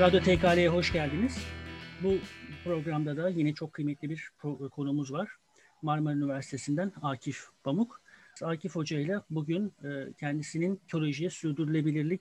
[0.00, 1.38] Radyo TKL'ye hoş geldiniz.
[2.02, 2.14] Bu
[2.64, 4.32] programda da yine çok kıymetli bir
[4.70, 5.28] konumuz var.
[5.82, 8.00] Marmara Üniversitesi'nden Akif Pamuk.
[8.42, 12.20] Akif Hoca ile bugün e, kendisinin teolojiye sürdürülebilirlik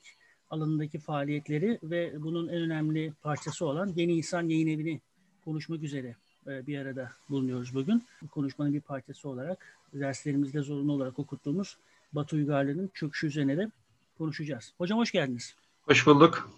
[0.50, 5.01] alanındaki faaliyetleri ve bunun en önemli parçası olan Yeni İnsan Yayın Evi'ni
[5.46, 6.15] konuşmak üzere
[6.47, 8.04] e, bir arada bulunuyoruz bugün.
[8.21, 11.77] Bu konuşmanın bir parçası olarak derslerimizde zorunlu olarak okuttuğumuz
[12.14, 13.71] Batı uygarlığının çöküşü üzerine de
[14.18, 14.73] konuşacağız.
[14.77, 15.55] Hocam hoş geldiniz.
[15.82, 16.50] Hoş bulduk.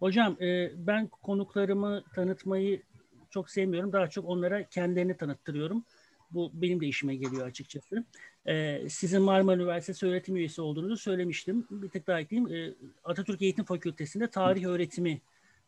[0.00, 2.82] Hocam e, ben konuklarımı tanıtmayı
[3.30, 3.92] çok sevmiyorum.
[3.92, 5.84] Daha çok onlara kendilerini tanıttırıyorum.
[6.30, 8.04] Bu benim de işime geliyor açıkçası.
[8.46, 11.66] E, sizin Marmara Üniversitesi öğretim üyesi olduğunuzu söylemiştim.
[11.70, 12.54] Bir tek daha ekleyeyim.
[12.54, 15.20] E, Atatürk Eğitim Fakültesi'nde tarih öğretimi,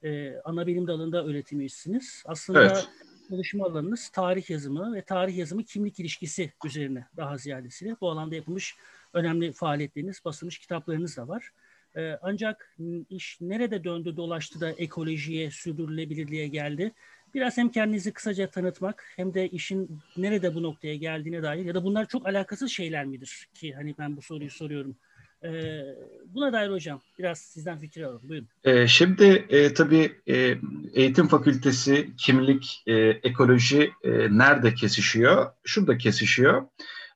[0.03, 2.23] e, ana bilim dalında öğretim üyesisiniz.
[2.27, 2.89] Aslında evet.
[3.31, 7.97] çalışma alanınız tarih yazımı ve tarih yazımı kimlik ilişkisi üzerine daha ziyadesiyle.
[8.01, 8.77] Bu alanda yapılmış
[9.13, 11.51] önemli faaliyetleriniz, basılmış kitaplarınız da var.
[11.97, 12.77] Ee, ancak
[13.11, 16.93] iş nerede döndü dolaştı da ekolojiye, sürdürülebilirliğe geldi?
[17.35, 21.85] Biraz hem kendinizi kısaca tanıtmak hem de işin nerede bu noktaya geldiğine dair ya da
[21.85, 24.97] bunlar çok alakasız şeyler midir ki hani ben bu soruyu soruyorum.
[25.45, 25.83] Ee,
[26.27, 28.21] buna dair hocam biraz sizden fikir alalım.
[28.29, 28.49] Buyurun.
[28.65, 30.59] Ee, şimdi e, tabii e,
[30.95, 35.53] eğitim fakültesi, kimlik, e, ekoloji e, nerede kesişiyor?
[35.65, 36.63] Şurada kesişiyor.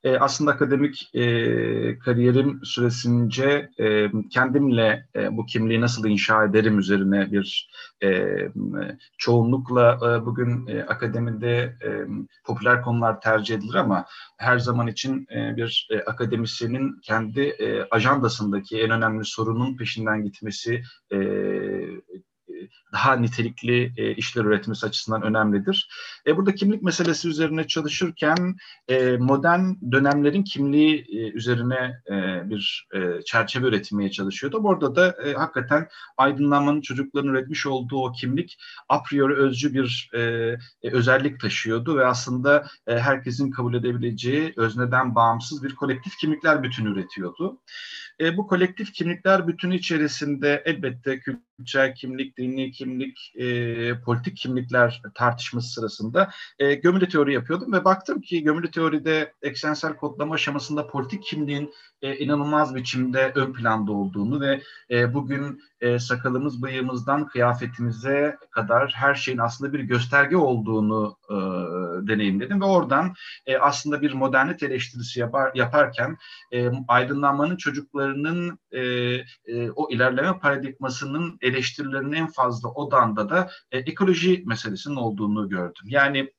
[0.07, 7.33] E, aslında akademik e, kariyerim süresince e, kendimle e, bu kimliği nasıl inşa ederim üzerine
[7.33, 7.71] bir
[8.03, 8.39] e,
[9.19, 11.91] çoğunlukla e, bugün e, akademide e,
[12.45, 14.05] popüler konular tercih edilir ama
[14.37, 20.83] her zaman için e, bir e, akademisyenin kendi e, ajandasındaki en önemli sorunun peşinden gitmesi
[21.13, 21.17] e,
[22.97, 25.89] daha nitelikli e, işler üretmesi açısından önemlidir.
[26.27, 28.57] E, burada kimlik meselesi üzerine çalışırken
[28.89, 34.61] e, modern dönemlerin kimliği e, üzerine e, bir e, çerçeve üretmeye çalışıyordu.
[34.65, 40.21] Orada da e, hakikaten aydınlanmanın çocukların üretmiş olduğu o kimlik a priori özcü bir e,
[40.83, 46.93] e, özellik taşıyordu ve aslında e, herkesin kabul edebileceği özneden bağımsız bir kolektif kimlikler bütünü
[46.93, 47.59] üretiyordu.
[48.21, 55.69] E, bu kolektif kimlikler bütünü içerisinde elbette kültürel kimlik, dini kimlik, e, politik kimlikler tartışması
[55.69, 61.73] sırasında e, gömülü teori yapıyordum ve baktım ki gömülü teoride eksensel kodlama aşamasında politik kimliğin
[62.03, 64.61] e, inanılmaz biçimde ön planda olduğunu ve
[64.91, 71.35] e, bugün e, sakalımız, bıyığımızdan kıyafetimize kadar her şeyin aslında bir gösterge olduğunu e,
[72.09, 73.15] deneyimledim ve oradan
[73.47, 76.17] e, aslında bir modernit eleştirisi yapar, yaparken
[76.53, 78.81] e, aydınlanmanın çocuklarının e,
[79.47, 85.85] e, o ilerleme paradigmasının eleştirilerinin en fazla odanda da e, ekoloji meselesinin olduğunu gördüm.
[85.85, 86.33] Yani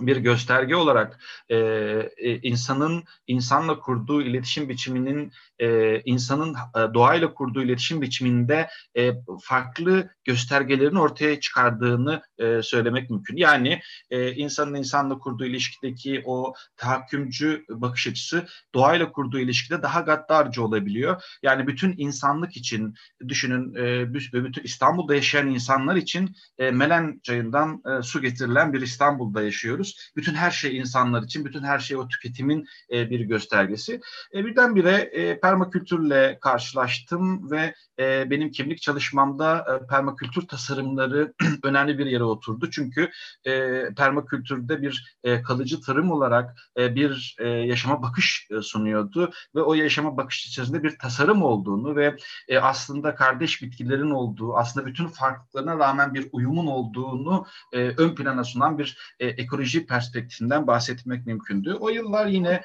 [0.00, 7.62] bir gösterge olarak e, e, insanın insanla kurduğu iletişim biçiminin e, insanın e, doğayla kurduğu
[7.62, 13.36] iletişim biçiminde e, farklı göstergelerin ortaya çıkardığını e, söylemek mümkün.
[13.36, 20.64] Yani e, insanın insanla kurduğu ilişkideki o tahakkümcü bakış açısı doğayla kurduğu ilişkide daha gaddarcı
[20.64, 21.22] olabiliyor.
[21.42, 22.94] Yani bütün insanlık için
[23.28, 29.42] düşünün e, bütün İstanbul'da yaşayan insanlar için e, Melen çayından e, su getirilen bir İstanbul'da
[29.42, 29.87] yaşıyoruz.
[30.16, 34.00] Bütün her şey insanlar için, bütün her şey o tüketimin e, bir göstergesi.
[34.34, 41.32] E, birdenbire e, permakültürle karşılaştım ve e, benim kimlik çalışmamda e, permakültür tasarımları
[41.62, 42.70] önemli bir yere oturdu.
[42.70, 43.10] Çünkü
[43.44, 49.62] e, permakültürde bir e, kalıcı tarım olarak e, bir e, yaşama bakış e, sunuyordu ve
[49.62, 52.16] o yaşama bakış içerisinde bir tasarım olduğunu ve
[52.48, 58.44] e, aslında kardeş bitkilerin olduğu, aslında bütün farklılıklarına rağmen bir uyumun olduğunu e, ön plana
[58.44, 61.74] sunan bir e, ekoloji perspektifinden bahsetmek mümkündü.
[61.74, 62.62] O yıllar yine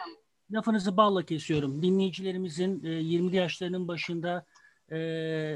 [0.51, 1.81] lafınızı balla kesiyorum.
[1.81, 4.45] Dinleyicilerimizin e, 20'li yaşlarının başında
[4.91, 4.97] e,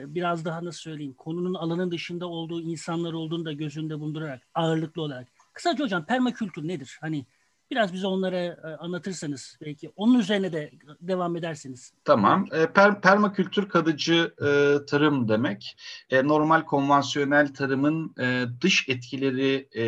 [0.08, 5.28] biraz daha nasıl söyleyeyim konunun alanın dışında olduğu insanlar olduğunu da gözünde bulundurarak ağırlıklı olarak.
[5.54, 6.98] Kısaca hocam permakültür nedir?
[7.02, 7.26] Hani
[7.72, 9.92] Biraz bize onları e, anlatırsanız belki.
[9.96, 10.72] Onun üzerine de
[11.02, 11.94] devam edersiniz.
[12.06, 12.46] Tamam.
[12.52, 15.78] E, per, permakültür kalıcı e, tarım demek.
[16.10, 19.84] E, normal konvansiyonel tarımın e, dış etkileri e,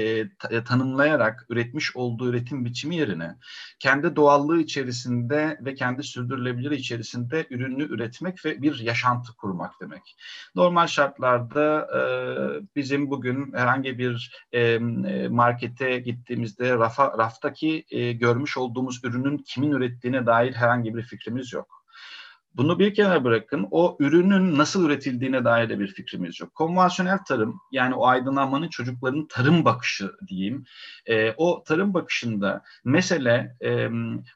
[0.50, 3.36] e, tanımlayarak üretmiş olduğu üretim biçimi yerine
[3.80, 10.16] kendi doğallığı içerisinde ve kendi sürdürülebilir içerisinde ürünü üretmek ve bir yaşantı kurmak demek.
[10.56, 12.02] Normal şartlarda e,
[12.76, 14.80] bizim bugün herhangi bir e,
[15.30, 21.79] markete gittiğimizde rafa, raftaki e, görmüş olduğumuz ürünün kimin ürettiğine dair herhangi bir fikrimiz yok.
[22.56, 23.68] Bunu bir kenara bırakın.
[23.72, 26.56] O ürünün nasıl üretildiğine dair de bir fikrimiz yok.
[26.56, 30.63] Konvansiyonel tarım yani o aydınlanmanın çocukların tarım bakışı diyeyim.
[31.06, 33.90] E, o tarım bakışında mesele e,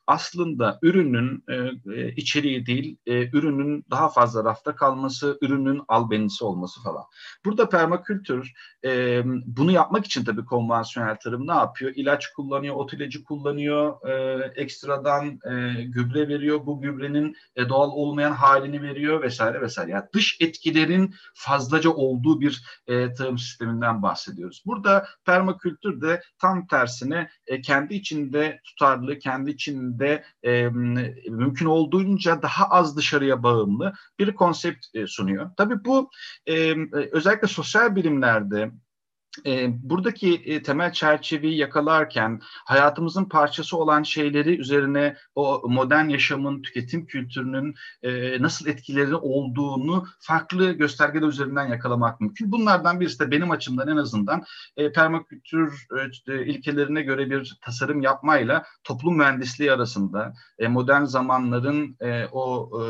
[0.07, 1.56] aslında ürünün e,
[1.95, 7.04] e, içeriği değil, e, ürünün daha fazla rafta kalması, ürünün albenisi olması falan.
[7.45, 8.54] Burada permakültür
[8.86, 11.92] e, bunu yapmak için tabii konvansiyonel tarım ne yapıyor?
[11.95, 16.66] İlaç kullanıyor, ot ilacı kullanıyor, e, ekstradan e, gübre veriyor.
[16.66, 19.91] Bu gübrenin e, doğal olmayan halini veriyor vesaire vesaire.
[19.91, 24.63] Yani dış etkilerin fazlaca olduğu bir e, tarım sisteminden bahsediyoruz.
[24.65, 30.69] Burada permakültür de tam tersine e, kendi içinde tutarlı, kendi içinde e,
[31.29, 35.49] mümkün olduğunca daha az dışarıya bağımlı bir konsept e, sunuyor.
[35.57, 36.09] Tabii bu
[36.45, 36.75] e,
[37.11, 38.71] özellikle sosyal bilimlerde
[39.45, 47.06] e, buradaki e, temel çerçeveyi yakalarken hayatımızın parçası olan şeyleri üzerine o modern yaşamın, tüketim
[47.06, 52.51] kültürünün e, nasıl etkileri olduğunu farklı göstergeler üzerinden yakalamak mümkün.
[52.51, 54.44] Bunlardan birisi de benim açımdan en azından
[54.77, 55.88] e, permakültür
[56.27, 62.85] e, ilkelerine göre bir tasarım yapmayla toplum mühendisliği arasında e, modern zamanların e, o e,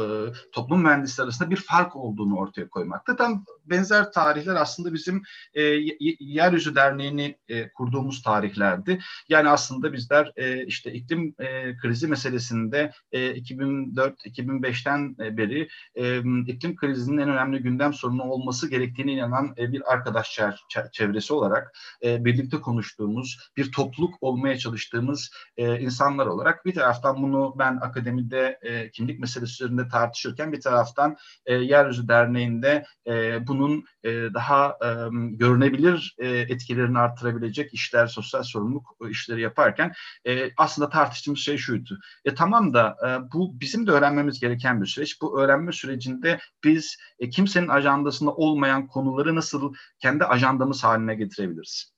[0.52, 3.16] toplum mühendisliği arasında bir fark olduğunu ortaya koymakta.
[3.16, 5.24] Tam benzer tarihler aslında bizim
[5.54, 5.62] e,
[6.20, 9.00] Yeryüzü Derneği'ni e, kurduğumuz tarihlerdi.
[9.30, 16.18] Yani aslında bizler e, işte iklim e, krizi meselesinde e, 2004-2005'ten e, beri e,
[16.48, 20.40] iklim krizinin en önemli gündem sorunu olması gerektiğine inanan e, bir arkadaş
[20.92, 21.74] çevresi olarak
[22.04, 28.60] e, birlikte konuştuğumuz, bir topluluk olmaya çalıştığımız e, insanlar olarak bir taraftan bunu ben akademide
[28.62, 34.90] e, kimlik meselesi üzerinde tartışırken bir taraftan e, Yeryüzü Derneği'nde e, bunun e, daha e,
[35.12, 39.94] görünebilir e, etkilerini artırabilecek işler, sosyal sorumluluk işleri yaparken
[40.58, 42.00] aslında tartıştığımız şey şuydu.
[42.26, 42.98] E, tamam da
[43.34, 45.22] bu bizim de öğrenmemiz gereken bir süreç.
[45.22, 46.98] Bu öğrenme sürecinde biz
[47.32, 51.93] kimsenin ajandasında olmayan konuları nasıl kendi ajandamız haline getirebiliriz?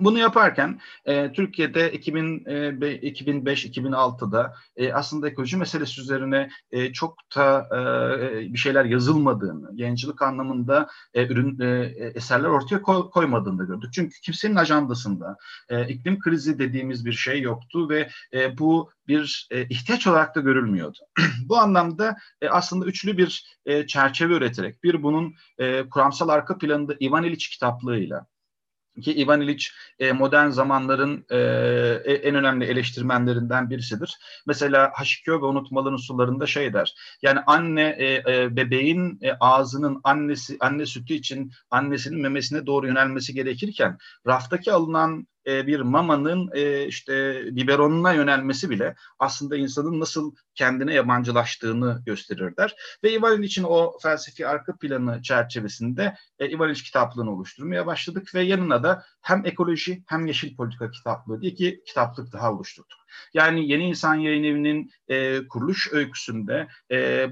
[0.00, 7.78] Bunu yaparken e, Türkiye'de 2005-2006'da e, e, aslında ekoloji meselesi üzerine e, çok da e,
[8.52, 13.92] bir şeyler yazılmadığını, yayıncılık anlamında e, ürün e, eserler ortaya koy, koymadığını gördük.
[13.94, 15.36] Çünkü kimsenin ajandasında
[15.68, 20.40] e, iklim krizi dediğimiz bir şey yoktu ve e, bu bir e, ihtiyaç olarak da
[20.40, 20.98] görülmüyordu.
[21.48, 26.94] bu anlamda e, aslında üçlü bir e, çerçeve üreterek, bir bunun e, kuramsal arka planında
[27.00, 28.26] Ivan İliç kitaplığıyla,
[29.00, 29.66] ki Ivan Illich
[29.98, 31.36] e, modern zamanların e,
[32.04, 34.18] e, en önemli eleştirmenlerinden birisidir.
[34.46, 36.94] Mesela Haşikyo ve Unutmaların Sularında şey der.
[37.22, 43.34] Yani anne e, e, bebeğin e, ağzının annesi anne sütü için annesinin memesine doğru yönelmesi
[43.34, 50.94] gerekirken raftaki alınan e, bir mamanın e, işte biberonuna yönelmesi bile aslında insanın nasıl kendine
[50.94, 52.74] yabancılaştığını gösterir der.
[53.04, 59.04] Ve Ivan için o felsefi arka planı çerçevesinde e, kitaplığını oluşturmaya başladık ve yanına da
[59.22, 63.00] hem ekoloji hem yeşil politika kitaplığı diye ki kitaplık daha oluşturduk.
[63.34, 66.68] Yani Yeni İnsan Yayın Evi'nin e, kuruluş öyküsünde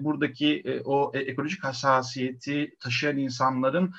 [0.00, 3.92] buradaki o ekolojik hassasiyeti taşıyan insanların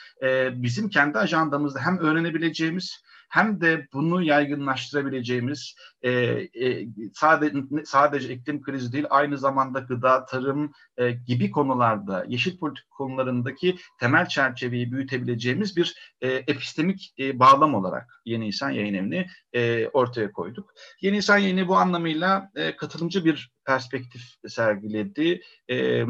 [0.51, 8.93] bizim kendi ajandamızda hem öğrenebileceğimiz hem de bunu yaygınlaştırabileceğimiz e, e, sadece sadece iklim krizi
[8.93, 15.95] değil aynı zamanda gıda, tarım e, gibi konularda yeşil politik konularındaki temel çerçeveyi büyütebileceğimiz bir
[16.21, 20.73] e, epistemik e, bağlam olarak Yeni İnsan Yayın Evi'ni e, ortaya koyduk.
[21.01, 25.41] Yeni İnsan Yayını bu anlamıyla e, katılımcı bir perspektif sergiledi.
[25.68, 26.06] E,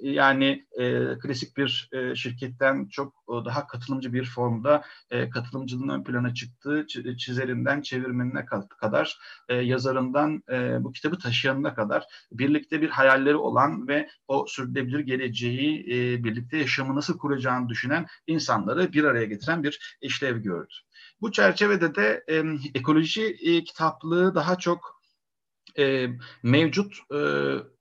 [0.00, 6.04] yani e, klasik bir e, şirketten çok e, daha katılımcı bir formda e, katılımcılığın ön
[6.04, 6.86] plana çıktığı
[7.18, 8.44] çizerinden çevirmenine
[8.80, 9.18] kadar
[9.48, 15.80] e, yazarından e, bu kitabı taşıyanına kadar birlikte bir hayalleri olan ve o sürdürülebilir geleceği
[15.80, 20.74] e, birlikte yaşamı nasıl kuracağını düşünen insanları bir araya getiren bir işlev gördü.
[21.22, 22.42] Bu çerçevede de e,
[22.74, 25.02] ekoloji e, kitaplığı daha çok
[25.78, 26.08] e,
[26.42, 27.20] mevcut e,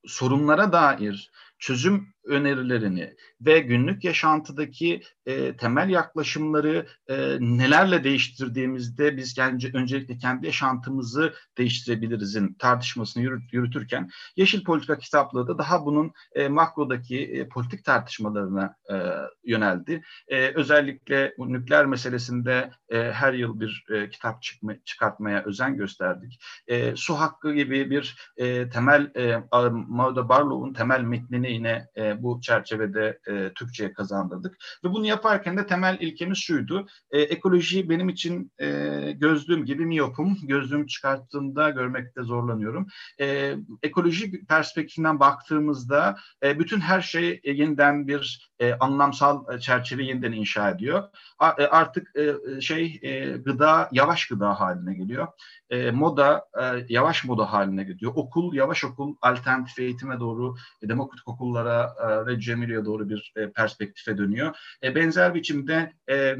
[0.05, 9.71] sorunlara dair çözüm önerilerini ve günlük yaşantıdaki e, temel yaklaşımları e, nelerle değiştirdiğimizde biz kendi,
[9.73, 17.19] öncelikle kendi yaşantımızı değiştirebilirizin tartışmasını yürüt, yürütürken Yeşil Politika kitaplığı da daha bunun e, makrodaki
[17.19, 18.95] e, politik tartışmalarına e,
[19.43, 20.03] yöneldi.
[20.27, 26.41] E, özellikle bu nükleer meselesinde e, her yıl bir e, kitap çıkma, çıkartmaya özen gösterdik.
[26.67, 32.23] E, su hakkı gibi bir e, temel e, Maude Barlow'un temel metnini yine e, e,
[32.23, 34.57] bu çerçevede e, Türkçe'ye kazandırdık.
[34.83, 36.87] Ve bunu yaparken de temel ilkemiz şuydu.
[37.11, 38.67] E, ekoloji benim için e,
[39.11, 40.37] gözlüğüm gibi miyopum.
[40.43, 42.87] Gözlüğümü çıkarttığımda görmekte zorlanıyorum.
[43.19, 50.31] E, ekoloji perspektifinden baktığımızda e, bütün her şey e, yeniden bir e, anlamsal çerçeve yeniden
[50.31, 51.03] inşa ediyor.
[51.39, 55.27] A, e, artık e, şey e, gıda yavaş gıda haline geliyor.
[55.69, 58.11] E, moda e, yavaş moda haline geliyor.
[58.15, 63.51] Okul yavaş okul alternatif eğitime doğru, e, demokratik okullara e, ve Cemile'ye doğru bir e,
[63.51, 64.55] perspektife dönüyor.
[64.83, 66.37] E, benzer biçimde e,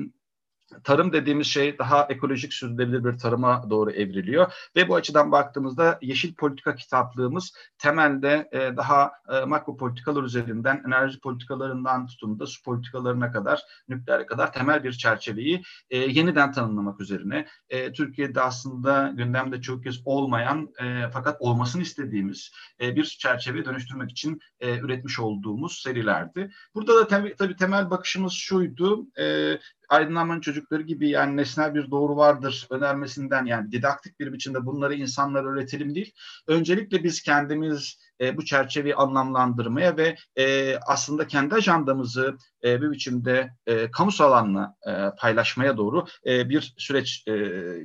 [0.83, 6.35] tarım dediğimiz şey daha ekolojik sürdürülebilir bir tarıma doğru evriliyor ve bu açıdan baktığımızda yeşil
[6.35, 13.31] politika kitaplığımız temelde e, daha e, makro politikalar üzerinden enerji politikalarından tutun da su politikalarına
[13.31, 19.83] kadar nükleere kadar temel bir çerçeveyi e, yeniden tanımlamak üzerine e, Türkiye'de aslında gündemde çok
[19.83, 22.51] kez olmayan e, fakat olmasını istediğimiz
[22.81, 26.51] e, bir çerçeve dönüştürmek için e, üretmiş olduğumuz serilerdi.
[26.75, 29.07] Burada da tabii, tabii temel bakışımız şuydu.
[29.19, 29.57] E,
[29.91, 35.47] aydınlanmanın çocukları gibi yani nesnel bir doğru vardır önermesinden yani didaktik bir biçimde bunları insanlara
[35.47, 36.13] öğretelim değil.
[36.47, 43.51] Öncelikle biz kendimiz e, bu çerçeveyi anlamlandırmaya ve e, aslında kendi ajandamızı e, bir biçimde
[43.65, 47.33] e, kamusal alanla e, paylaşmaya doğru e, bir süreç e,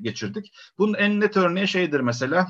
[0.01, 0.53] geçirdik.
[0.79, 2.49] Bunun en net örneği şeydir mesela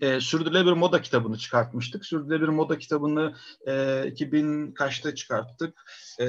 [0.00, 2.06] e, Sürdürülebilir Moda kitabını çıkartmıştık.
[2.06, 3.34] Sürdürülebilir Moda kitabını
[3.66, 5.84] e, 2000 kaçta çıkarttık?
[6.20, 6.26] E,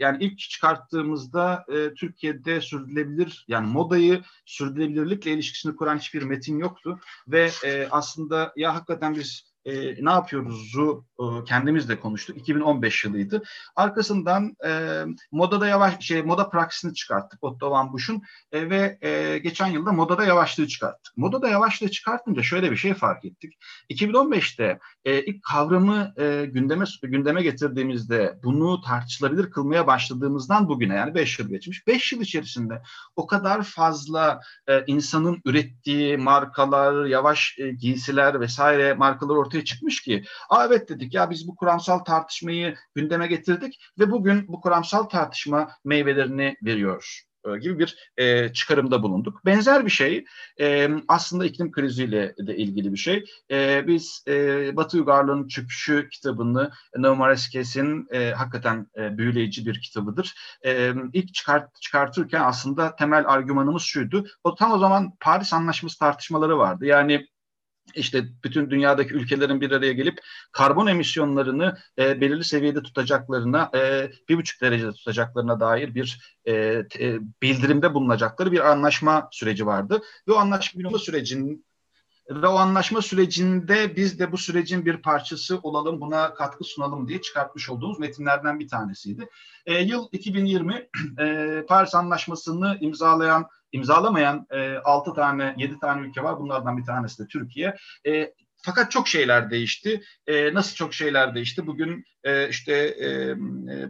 [0.00, 7.50] yani ilk çıkarttığımızda e, Türkiye'de sürdürülebilir yani modayı sürdürülebilirlikle ilişkisini kuran hiçbir metin yoktu ve
[7.64, 12.36] e, aslında ya hakikaten biz e, ne yapıyoruz'u e, kendimiz de konuştuk.
[12.36, 13.42] 2015 yılıydı.
[13.76, 15.02] Arkasından e,
[15.32, 20.24] modada yavaş şey moda praksisini çıkarttık Otto Van Busch'un e, ve e, geçen yılda modada
[20.24, 21.16] yavaşlığı çıkarttık.
[21.16, 23.58] Modada yavaşlığı çıkartınca şöyle bir şey fark ettik.
[23.90, 31.38] 2015'te e, ilk kavramı e, gündeme gündeme getirdiğimizde bunu tartışılabilir kılmaya başladığımızdan bugüne yani 5
[31.38, 31.86] yıl geçmiş.
[31.86, 32.82] 5 yıl içerisinde
[33.16, 40.02] o kadar fazla e, insanın ürettiği markalar, yavaş e, giysiler vesaire markalar ortaya ortaya çıkmış
[40.02, 45.02] ki Aa, evet dedik ya biz bu kuramsal tartışmayı gündeme getirdik ve bugün bu kuramsal
[45.02, 49.44] tartışma meyvelerini veriyor e, gibi bir e, çıkarımda bulunduk.
[49.44, 50.24] Benzer bir şey
[50.60, 53.24] e, aslında iklim kriziyle de ilgili bir şey.
[53.50, 60.34] E, biz e, Batı Uygarlığı'nın Çöküşü kitabını Neo Mareskes'in e, hakikaten e, büyüleyici bir kitabıdır.
[60.64, 64.26] E, ilk çıkart, çıkartırken aslında temel argümanımız şuydu.
[64.44, 66.86] O tam o zaman Paris Anlaşması tartışmaları vardı.
[66.86, 67.26] Yani
[67.94, 70.18] işte bütün dünyadaki ülkelerin bir araya gelip
[70.52, 76.52] karbon emisyonlarını e, belirli seviyede tutacaklarına, e, bir buçuk derecede tutacaklarına dair bir e,
[77.00, 80.02] e, bildirimde bulunacakları bir anlaşma süreci vardı.
[80.28, 81.64] Ve o anlaşma sürecinin
[82.30, 87.20] ve o anlaşma sürecinde biz de bu sürecin bir parçası olalım, buna katkı sunalım diye
[87.20, 89.28] çıkartmış olduğumuz metinlerden bir tanesiydi.
[89.66, 96.40] E, yıl 2020 e, Paris Anlaşması'nı imzalayan imzalamayan e, 6 tane 7 tane ülke var.
[96.40, 97.76] Bunlardan bir tanesi de Türkiye.
[98.06, 100.02] E, fakat çok şeyler değişti.
[100.26, 101.66] E, nasıl çok şeyler değişti?
[101.66, 103.36] Bugün e, işte e,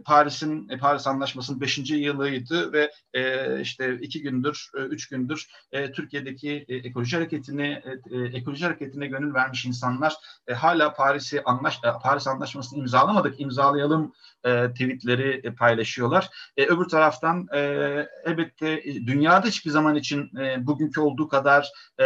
[0.05, 1.77] Paris'in e, Paris Anlaşması'nın 5.
[1.91, 8.17] yılıydı ve e, işte iki gündür, e, üç gündür e, Türkiye'deki e, ekoloji hareketini e,
[8.17, 10.13] e, ekoloji hareketine gönül vermiş insanlar
[10.47, 14.13] e, hala Paris'i anlaş e, Paris Anlaşması'nı imzalamadık, imzalayalım
[14.43, 16.29] e, tweetleri e, paylaşıyorlar.
[16.57, 17.59] E, öbür taraftan e,
[18.25, 21.71] elbette e, dünyada hiçbir zaman için e, bugünkü olduğu kadar
[22.01, 22.05] e,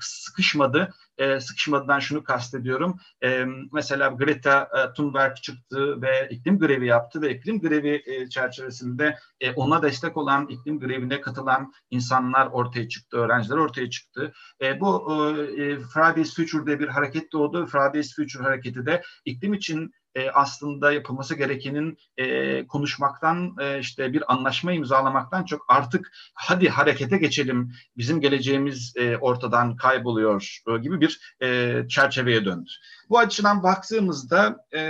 [0.00, 3.00] sıkışmadı e, sıkışmadan şunu kastediyorum.
[3.24, 4.94] E, mesela Greta e,
[5.42, 10.80] Çıktı ve iklim grevi yaptı ve iklim grevi e, çerçevesinde e, ona destek olan iklim
[10.80, 14.32] grevine katılan insanlar ortaya çıktı, öğrenciler ortaya çıktı.
[14.62, 15.12] E, bu
[15.58, 17.66] e, Fridays Future'de bir hareket doğdu.
[17.66, 24.32] Fridays Future hareketi de iklim için e, aslında yapılması gerekenin e, konuşmaktan e, işte bir
[24.32, 31.34] anlaşma imzalamaktan çok artık hadi harekete geçelim bizim geleceğimiz e, ortadan kayboluyor e, gibi bir
[31.42, 32.70] e, çerçeveye döndü.
[33.10, 34.80] Bu açıdan baktığımızda e,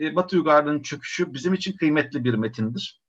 [0.00, 3.00] e Batı Uygarlığı'nın çöküşü bizim için kıymetli bir metindir.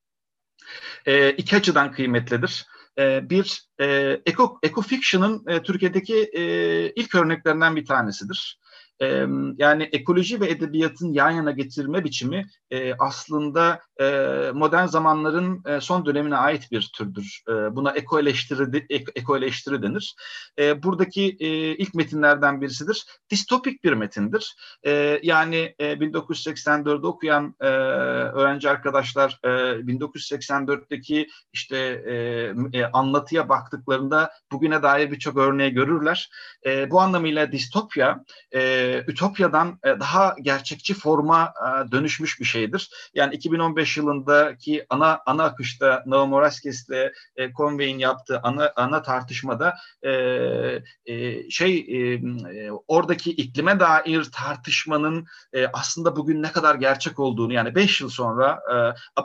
[1.06, 2.66] E, iki açıdan kıymetlidir
[2.98, 6.44] e, bir e, eco, ecofiction'ın e, Türkiye'deki e,
[6.90, 8.60] ilk örneklerinden bir tanesidir
[9.58, 12.46] yani ekoloji ve edebiyatın yan yana getirme biçimi
[13.00, 13.82] aslında
[14.54, 17.44] modern zamanların e, son dönemine ait bir türdür.
[17.50, 20.16] E, buna eko eleştiri, eko eleştiri denir.
[20.60, 23.06] E, buradaki e, ilk metinlerden birisidir.
[23.30, 24.56] Distopik bir metindir.
[24.86, 31.78] E, yani e, 1984'de okuyan e, öğrenci arkadaşlar e, 1984'teki işte
[32.08, 32.14] e,
[32.80, 36.30] e, anlatıya baktıklarında bugüne dair birçok örneği görürler.
[36.66, 38.24] E, bu anlamıyla distopya
[38.56, 42.90] e, ütopyadan e, daha gerçekçi forma e, dönüşmüş bir şeydir.
[43.14, 50.12] Yani 2015 yılındaki ana ana akışta Novomoraskes'le e, Conway'in yaptığı ana ana tartışmada e,
[51.06, 52.22] e, şey e,
[52.88, 58.60] oradaki iklime dair tartışmanın e, aslında bugün ne kadar gerçek olduğunu yani 5 yıl sonra
[58.74, 58.76] e,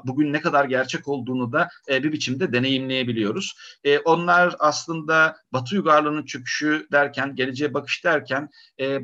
[0.04, 3.56] bugün ne kadar gerçek olduğunu da e, bir biçimde deneyimleyebiliyoruz.
[3.84, 8.48] E, onlar aslında Batı uygarlığının çöküşü derken, geleceğe bakış derken
[8.80, 9.00] e,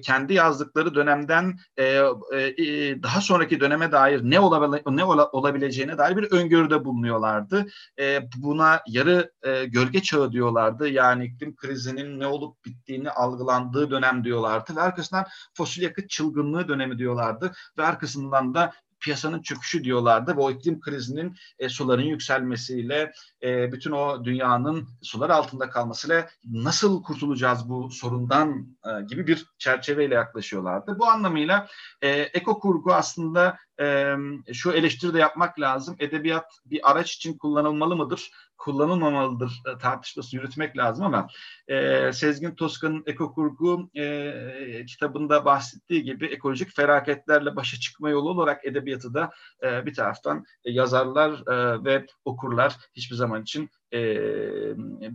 [0.00, 6.16] kendi yazdıkları dönemden e, e, daha sonraki döneme dair ne, olabile, ne ola, olabileceğine dair
[6.16, 7.66] bir öngörüde bulunuyorlardı.
[7.98, 10.88] E, buna yarı e, gölge çağı diyorlardı.
[10.88, 14.76] Yani iklim krizinin ne olup bittiğini algılandığı dönem diyorlardı.
[14.76, 17.52] Ve arkasından fosil yakıt çılgınlığı dönemi diyorlardı.
[17.78, 23.90] Ve arkasından da piyasanın çöküşü diyorlardı ve o iklim krizinin e, suların yükselmesiyle e, bütün
[23.90, 30.98] o dünyanın sular altında kalmasıyla nasıl kurtulacağız bu sorundan e, gibi bir çerçeveyle yaklaşıyorlardı.
[30.98, 31.68] Bu anlamıyla
[32.02, 34.14] e, eko kurgu aslında e,
[34.52, 35.96] şu eleştiri de yapmak lazım.
[35.98, 38.30] Edebiyat bir araç için kullanılmalı mıdır?
[38.62, 41.28] Kullanılmamalıdır e, tartışması yürütmek lazım ama
[41.68, 49.14] e, Sezgin Toskan'ın Ekokurgu e, kitabında bahsettiği gibi ekolojik felaketlerle başa çıkma yolu olarak edebiyatı
[49.14, 49.30] da
[49.62, 53.98] e, bir taraftan e, yazarlar e, ve okurlar hiçbir zaman için e,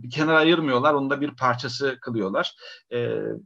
[0.02, 0.94] bir kenara ayırmıyorlar.
[0.94, 2.54] Onu da bir parçası kılıyorlar.
[2.90, 2.98] E,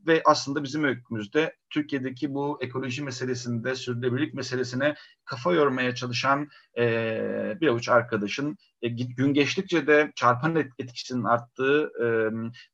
[0.06, 6.48] ve aslında bizim öykümüzde Türkiye'deki bu ekoloji meselesinde, sürdürülebilirlik meselesine kafa yormaya çalışan
[6.78, 11.90] e, bir avuç arkadaşın e, gün geçtikçe de çarpan etkisinin arttığı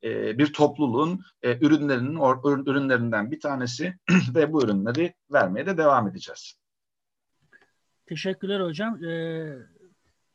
[0.02, 3.94] e, e, bir topluluğun e, ürünlerinin or, ürünlerinden bir tanesi
[4.34, 6.58] ve bu ürünleri vermeye de devam edeceğiz.
[8.06, 9.04] Teşekkürler hocam.
[9.04, 9.56] Ee,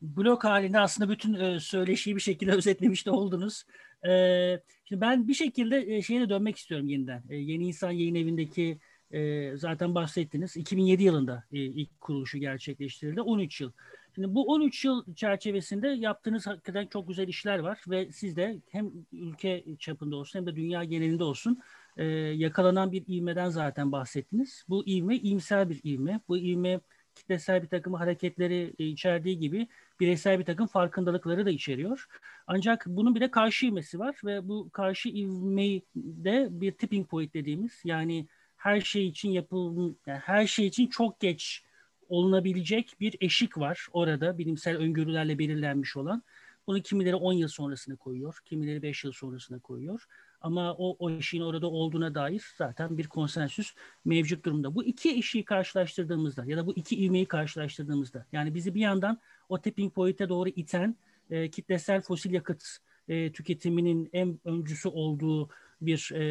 [0.04, 3.64] blok halinde aslında bütün e, söyleşiyi bir şekilde özetlemiş de oldunuz.
[4.08, 7.24] E, şimdi ben bir şekilde e, şeye dönmek istiyorum yeniden.
[7.30, 8.80] E, Yeni İnsan Yayın Evi'ndeki
[9.12, 10.58] e, zaten bahsettiniz.
[10.58, 13.22] 2007 yılında e, ilk kuruluşu gerçekleştirildi.
[13.22, 13.72] 13 yıl.
[14.16, 18.92] Şimdi bu 13 yıl çerçevesinde yaptığınız hakikaten çok güzel işler var ve siz de hem
[19.12, 21.62] ülke çapında olsun hem de dünya genelinde olsun
[21.98, 24.66] e, yakalanan bir ivmeden zaten bahsettiniz.
[24.70, 26.20] Bu ivme iyimser bir ivme.
[26.28, 26.80] Bu ivme
[27.16, 29.68] kitlesel bir takım hareketleri e, içerdiği gibi
[30.04, 32.06] bireysel bir takım farkındalıkları da içeriyor.
[32.48, 37.34] Ancak bunun bir de karşı ivmesi var ve bu karşı ivmeyi de bir tipping point
[37.34, 41.64] dediğimiz yani her şey için yapıl yani her şey için çok geç
[42.10, 46.24] olunabilecek bir eşik var orada bilimsel öngörülerle belirlenmiş olan.
[46.68, 50.06] Bunu kimileri 10 yıl sonrasına koyuyor, kimileri 5 yıl sonrasına koyuyor.
[50.42, 53.74] Ama o, o eşiğin orada olduğuna dair zaten bir konsensüs
[54.06, 54.76] mevcut durumda.
[54.76, 59.20] Bu iki eşiği karşılaştırdığımızda ya da bu iki ivmeyi karşılaştırdığımızda yani bizi bir yandan
[59.54, 60.96] o tipping point'e doğru iten
[61.30, 62.64] e, kitlesel fosil yakıt
[63.08, 65.50] e, tüketiminin en öncüsü olduğu
[65.82, 66.24] bir e,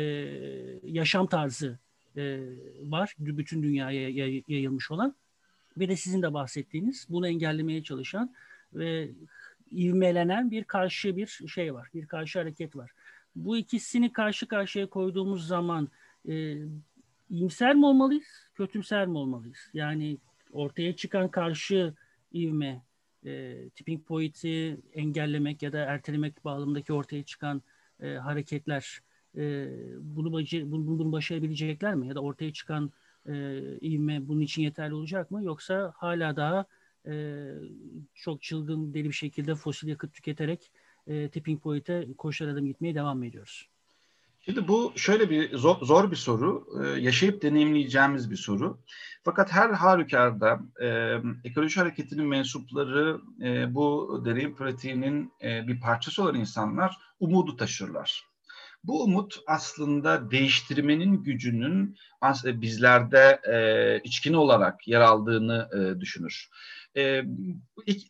[0.85, 1.79] yaşam tarzı
[2.17, 2.41] e,
[2.81, 3.15] var.
[3.19, 4.09] Bütün dünyaya
[4.49, 5.15] yayılmış olan.
[5.77, 8.35] Bir de sizin de bahsettiğiniz bunu engellemeye çalışan
[8.75, 9.11] ve
[9.73, 11.89] ivmelenen bir karşı bir şey var.
[11.95, 12.91] Bir karşı hareket var.
[13.37, 15.89] Bu ikisini karşı karşıya koyduğumuz zaman
[16.29, 16.57] e,
[17.31, 19.71] iyimser mi olmalıyız, kötümser mi olmalıyız?
[19.75, 20.19] Yani
[20.53, 21.95] ortaya çıkan karşı
[22.35, 22.83] ivme,
[23.27, 27.63] e, tipping point'i engellemek ya da ertelemek bağlamındaki ortaya çıkan
[28.01, 29.01] e, hareketler
[29.37, 29.69] e,
[30.01, 32.09] bunu, baca, bunu, bunu başarabilecekler mi?
[32.09, 32.91] Ya da ortaya çıkan
[33.27, 33.33] e,
[33.81, 35.45] ivme bunun için yeterli olacak mı?
[35.45, 36.67] Yoksa hala daha
[37.07, 37.45] e,
[38.15, 40.73] çok çılgın deli bir şekilde fosil yakıt tüketerek
[41.07, 43.72] e, tipping point'e koşar adım gitmeye devam ediyoruz.
[44.45, 48.79] Şimdi bu şöyle bir zor, zor bir soru, ee, yaşayıp deneyimleyeceğimiz bir soru.
[49.25, 56.35] Fakat her halükarda e, ekoloji hareketinin mensupları e, bu deneyim pratiğinin e, bir parçası olan
[56.35, 58.25] insanlar umudu taşırlar.
[58.85, 61.97] Bu umut aslında değiştirmenin gücünün
[62.45, 66.49] bizlerde e, içkin olarak yer aldığını e, düşünür.
[66.97, 67.23] E,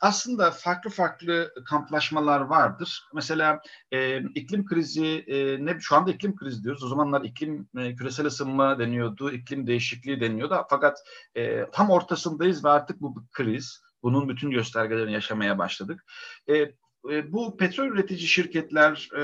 [0.01, 3.03] aslında farklı farklı kamplaşmalar vardır.
[3.15, 3.61] Mesela
[3.93, 6.85] e, iklim krizi, e, ne şu anda iklim krizi diyoruz.
[6.85, 10.67] O zamanlar iklim e, küresel ısınma deniyordu, iklim değişikliği deniyordu.
[10.71, 10.99] Fakat
[11.35, 13.83] e, tam ortasındayız ve artık bu kriz.
[14.03, 16.05] Bunun bütün göstergelerini yaşamaya başladık.
[16.49, 16.73] E,
[17.11, 19.23] e, bu petrol üretici şirketler e,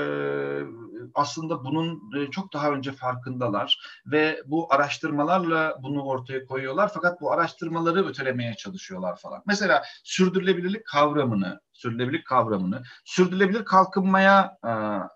[1.13, 7.31] aslında bunun e, çok daha önce farkındalar ve bu araştırmalarla bunu ortaya koyuyorlar fakat bu
[7.31, 9.43] araştırmaları ötelemeye çalışıyorlar falan.
[9.45, 14.71] Mesela sürdürülebilirlik kavramını sürdürülebilirlik kavramını sürdürülebilir kalkınmaya e,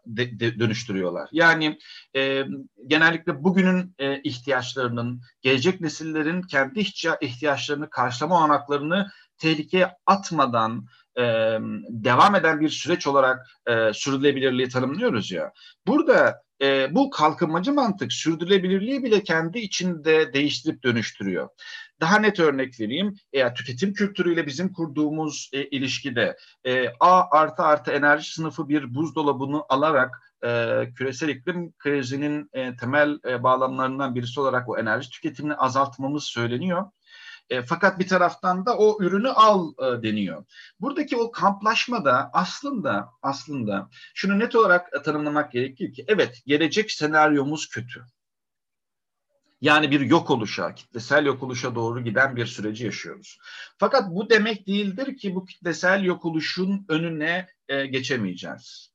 [0.06, 1.30] de, de, dönüştürüyorlar.
[1.32, 1.78] Yani
[2.16, 2.46] e,
[2.88, 6.80] genellikle bugünün e, ihtiyaçlarının, gelecek nesillerin kendi
[7.22, 11.24] ihtiyaçlarını karşılama olanaklarını tehlikeye atmadan e,
[11.90, 15.52] devam eden bir süreç olarak e, sürdürülebilirliği tanımlıyoruz ya.
[15.88, 21.50] Burada e, bu kalkınmacı mantık sürdürülebilirliği bile kendi içinde değiştirip dönüştürüyor.
[22.02, 23.16] Daha net örnek vereyim.
[23.34, 29.64] Eğer tüketim kültürüyle bizim kurduğumuz e, ilişkide e, A artı artı enerji sınıfı bir buzdolabını
[29.70, 36.24] alarak e, küresel iklim krizinin e, temel e, bağlamlarından birisi olarak o enerji tüketimini azaltmamız
[36.24, 36.86] söyleniyor.
[37.50, 40.46] E, fakat bir taraftan da o ürünü al e, deniyor.
[40.80, 47.70] Buradaki o kamplaşma da aslında aslında şunu net olarak tanımlamak gerekir ki evet gelecek senaryomuz
[47.70, 48.06] kötü.
[49.62, 53.38] Yani bir yok oluşa, kitlesel yok oluşa doğru giden bir süreci yaşıyoruz.
[53.78, 58.94] Fakat bu demek değildir ki bu kitlesel yok oluşun önüne e, geçemeyeceğiz.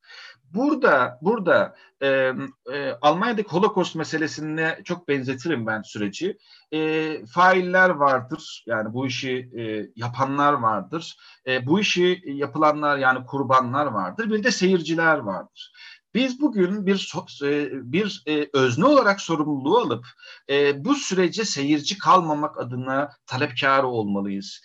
[0.53, 2.07] Burada burada e,
[2.73, 6.37] e, Almanya'daki Holocaust meselesine çok benzetirim ben süreci.
[6.71, 11.17] E, failler vardır yani bu işi e, yapanlar vardır.
[11.47, 14.31] E, bu işi yapılanlar yani kurbanlar vardır.
[14.31, 15.71] Bir de seyirciler vardır.
[16.13, 17.13] Biz bugün bir
[17.71, 20.05] bir özne olarak sorumluluğu alıp
[20.75, 24.61] bu sürece seyirci kalmamak adına talepkar olmalıyız.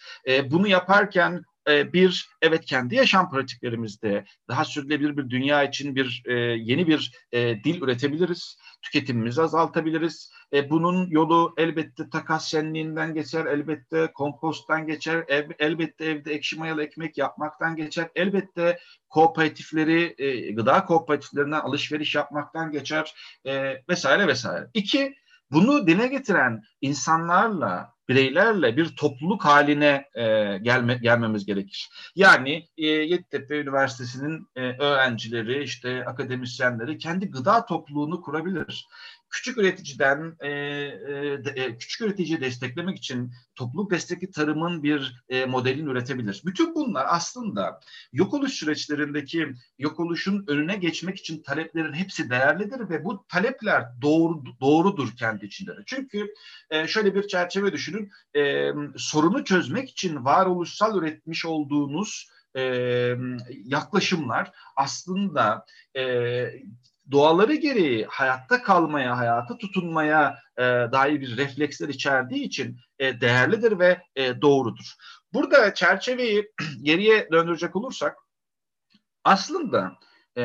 [0.51, 6.35] Bunu yaparken e, bir evet kendi yaşam pratiklerimizde daha sürdürülebilir bir dünya için bir e,
[6.41, 8.59] yeni bir e, dil üretebiliriz.
[8.83, 10.33] Tüketimimizi azaltabiliriz.
[10.53, 16.83] E, bunun yolu elbette takas şenliğinden geçer, elbette komposttan geçer, ev, elbette evde ekşi mayalı
[16.83, 23.15] ekmek yapmaktan geçer, elbette kooperatifleri, e, gıda kooperatiflerinden alışveriş yapmaktan geçer
[23.47, 24.69] e, vesaire vesaire.
[24.75, 25.15] İki,
[25.55, 31.91] bunu dile getiren insanlarla bireylerle bir topluluk haline e, gelme, gelmemiz gerekir.
[32.17, 38.87] Yani e, Yeditepe Üniversitesi'nin e, öğrencileri, işte akademisyenleri kendi gıda topluluğunu kurabilir
[39.35, 45.91] küçük üreticiden e, e, e, küçük üreticiyi desteklemek için topluluk destekli tarımın bir e, modelini
[45.91, 46.43] üretebilir.
[46.45, 47.81] Bütün bunlar aslında
[48.13, 54.43] yok oluş süreçlerindeki yok oluşun önüne geçmek için taleplerin hepsi değerlidir ve bu talepler doğru
[54.61, 55.73] doğrudur kendi içinde.
[55.87, 56.35] Çünkü
[56.71, 58.11] e, şöyle bir çerçeve düşünün.
[58.37, 62.63] E, sorunu çözmek için varoluşsal üretmiş olduğunuz e,
[63.65, 65.67] yaklaşımlar aslında
[65.97, 66.03] e,
[67.11, 70.63] doğaları gereği hayatta kalmaya, hayata tutunmaya e,
[70.93, 74.95] dair bir refleksler içerdiği için e, değerlidir ve e, doğrudur.
[75.33, 78.17] Burada çerçeveyi geriye döndürecek olursak
[79.25, 79.99] aslında
[80.37, 80.45] e,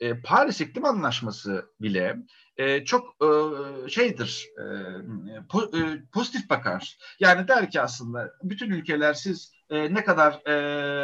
[0.00, 2.16] e, Paris İklim Anlaşması bile
[2.56, 3.28] e, çok e,
[3.88, 4.64] şeydir, e,
[5.48, 6.98] po, e, pozitif bakar.
[7.20, 10.54] Yani der ki aslında bütün ülkeler siz e, ne kadar e,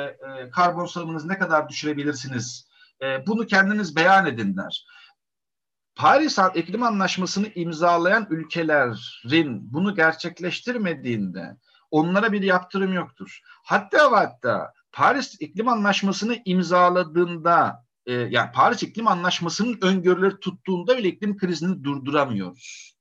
[0.08, 2.68] e, karbon salımınızı ne kadar düşürebilirsiniz
[3.02, 4.86] e, bunu kendiniz beyan edin der.
[5.96, 11.56] Paris İklim Anlaşması'nı imzalayan ülkelerin bunu gerçekleştirmediğinde
[11.90, 13.40] onlara bir yaptırım yoktur.
[13.64, 21.36] Hatta hatta Paris İklim Anlaşması'nı imzaladığında e, yani Paris İklim Anlaşması'nın öngörüleri tuttuğunda bile iklim
[21.36, 22.94] krizini durduramıyoruz.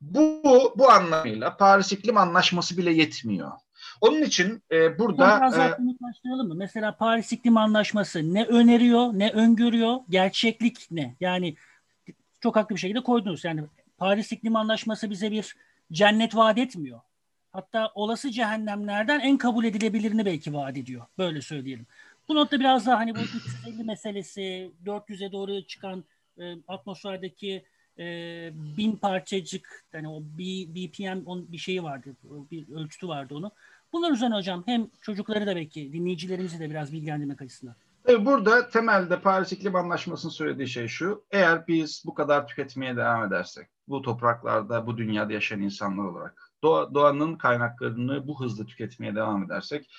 [0.00, 0.42] Bu
[0.76, 3.50] bu anlamıyla Paris İklim Anlaşması bile yetmiyor.
[4.00, 5.36] Onun için e, burada...
[5.38, 6.54] Biraz e, başlayalım mı?
[6.54, 11.14] Mesela Paris İklim Anlaşması ne öneriyor, ne öngörüyor, gerçeklik ne?
[11.20, 11.54] Yani
[12.40, 13.44] çok haklı bir şekilde koydunuz.
[13.44, 13.62] Yani
[13.98, 15.56] Paris İklim Anlaşması bize bir
[15.92, 17.00] cennet vaat etmiyor.
[17.52, 21.06] Hatta olası cehennemlerden en kabul edilebilirini belki vaat ediyor.
[21.18, 21.86] Böyle söyleyelim.
[22.28, 23.18] Bu notta biraz daha hani bu
[23.64, 26.04] 350 meselesi, 400'e doğru çıkan
[26.38, 27.64] e, atmosferdeki
[27.98, 28.04] e,
[28.54, 30.22] bin parçacık yani o
[30.74, 32.16] BPM on bir şeyi vardı,
[32.50, 33.52] bir ölçütü vardı onu.
[33.92, 37.76] Bunlar üzerine hocam hem çocukları da belki dinleyicilerimizi de biraz bilgilendirmek açısından.
[38.04, 41.24] Tabii burada temelde Paris İklim Anlaşması'nın söylediği şey şu.
[41.30, 46.94] Eğer biz bu kadar tüketmeye devam edersek, bu topraklarda, bu dünyada yaşayan insanlar olarak doğa,
[46.94, 49.90] doğanın kaynaklarını bu hızla tüketmeye devam edersek,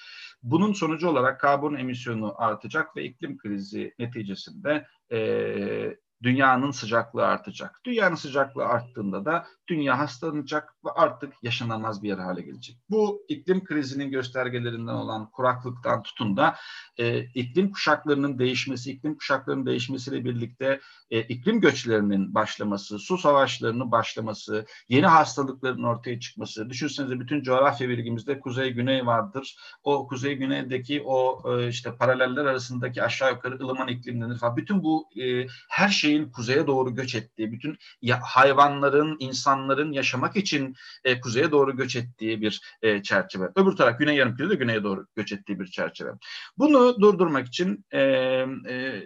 [0.43, 7.81] bunun sonucu olarak karbon emisyonu artacak ve iklim krizi neticesinde e, dünyanın sıcaklığı artacak.
[7.85, 12.77] Dünyanın sıcaklığı arttığında da dünya hastalanacak, ve artık yaşanamaz bir yer hale gelecek.
[12.89, 16.55] Bu iklim krizinin göstergelerinden olan kuraklıktan tutun da
[16.97, 20.79] e, iklim kuşaklarının değişmesi, iklim kuşaklarının değişmesiyle birlikte
[21.11, 26.69] e, iklim göçlerinin başlaması, su savaşlarının başlaması, yeni hastalıkların ortaya çıkması.
[26.69, 29.57] Düşünsenize bütün coğrafya bilgimizde kuzey-güney vardır.
[29.83, 34.57] O kuzey-güneydeki o e, işte paraleller arasındaki aşağı yukarı ılıman iklimlenir falan.
[34.57, 40.70] Bütün bu e, her şeyin kuzeye doğru göç ettiği, bütün ya, hayvanların, insanların yaşamak için
[41.03, 43.49] e, kuzeye doğru göç ettiği bir e, çerçeve.
[43.55, 46.11] Öbür taraf güney yarımkürede de güneye doğru göç ettiği bir çerçeve.
[46.57, 47.99] Bunu durdurmak için e,
[48.69, 49.03] e,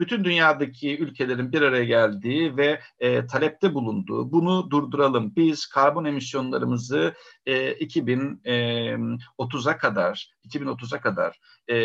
[0.00, 5.36] bütün dünyadaki ülkelerin bir araya geldiği ve e, talepte bulunduğu bunu durduralım.
[5.36, 7.14] Biz karbon emisyonlarımızı
[7.46, 11.76] e, 2030'a kadar 2030'a kadar e,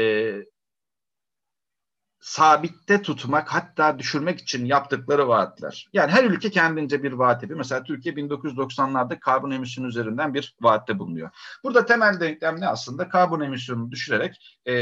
[2.25, 5.87] sabitte tutmak hatta düşürmek için yaptıkları vaatler.
[5.93, 7.57] Yani her ülke kendince bir vaat yapıyor.
[7.57, 11.29] Mesela Türkiye 1990'larda karbon emisyonu üzerinden bir vaatte bulunuyor.
[11.63, 13.09] Burada temel denklem ne aslında?
[13.09, 14.73] Karbon emisyonunu düşürerek e,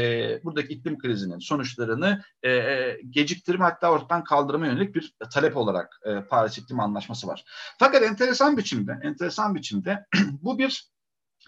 [0.44, 6.20] buradaki iklim krizinin sonuçlarını e, e, geciktirme hatta ortadan kaldırma yönelik bir talep olarak e,
[6.20, 7.44] Paris İklim Anlaşması var.
[7.78, 10.06] Fakat enteresan biçimde, enteresan biçimde
[10.42, 10.93] bu bir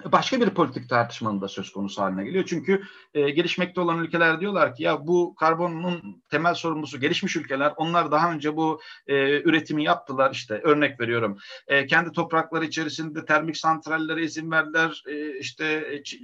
[0.04, 2.44] başka bir politik tartışmanın da söz konusu haline geliyor.
[2.48, 2.82] Çünkü
[3.14, 7.72] e, gelişmekte olan ülkeler diyorlar ki ya bu karbonun temel sorumlusu gelişmiş ülkeler.
[7.76, 10.30] Onlar daha önce bu e, üretimi yaptılar.
[10.30, 11.38] İşte örnek veriyorum.
[11.66, 15.02] E, kendi toprakları içerisinde termik santrallere izin verdiler.
[15.06, 15.64] E, işte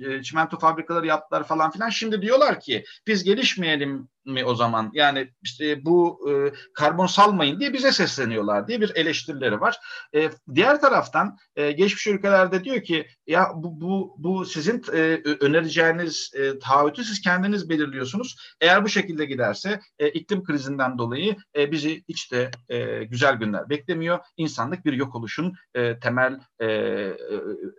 [0.04, 1.88] e, çimento fabrikaları yaptılar falan filan.
[1.88, 4.90] Şimdi diyorlar ki biz gelişmeyelim mi o zaman?
[4.94, 6.32] Yani işte bu e,
[6.74, 9.76] karbon salmayın diye bize sesleniyorlar diye bir eleştirileri var.
[10.14, 16.30] E, diğer taraftan e, geçmiş ülkelerde diyor ki ya bu bu, bu sizin e, önereceğiniz
[16.34, 18.36] e, taahhütü siz kendiniz belirliyorsunuz.
[18.60, 23.70] Eğer bu şekilde giderse e, iklim krizinden dolayı e, bizi hiç de e, güzel günler
[23.70, 24.18] beklemiyor.
[24.36, 27.14] İnsanlık bir yok oluşun e, temel e, e,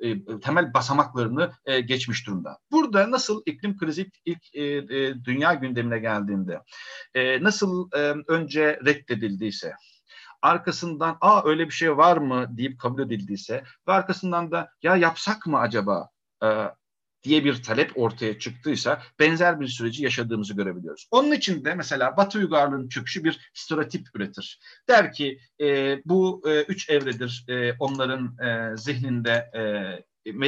[0.02, 2.58] e, temel basamaklarını e, geçmiş durumda.
[2.72, 6.60] Burada nasıl iklim krizi ilk e, e, dünya gündemine geldi geldiğinde
[7.14, 9.74] e, nasıl e, önce reddedildiyse
[10.42, 15.48] arkasından aa öyle bir şey var mı deyip kabul edildiyse ve arkasından da ya yapsak
[15.48, 16.10] mı acaba
[16.44, 16.48] e,
[17.24, 21.08] diye bir talep ortaya çıktıysa benzer bir süreci yaşadığımızı görebiliyoruz.
[21.12, 24.60] Onun için de mesela Batı uygarlığının çöküşü bir stereotip üretir.
[24.90, 29.62] Der ki e, bu e, üç evredir e, onların e, zihninde e,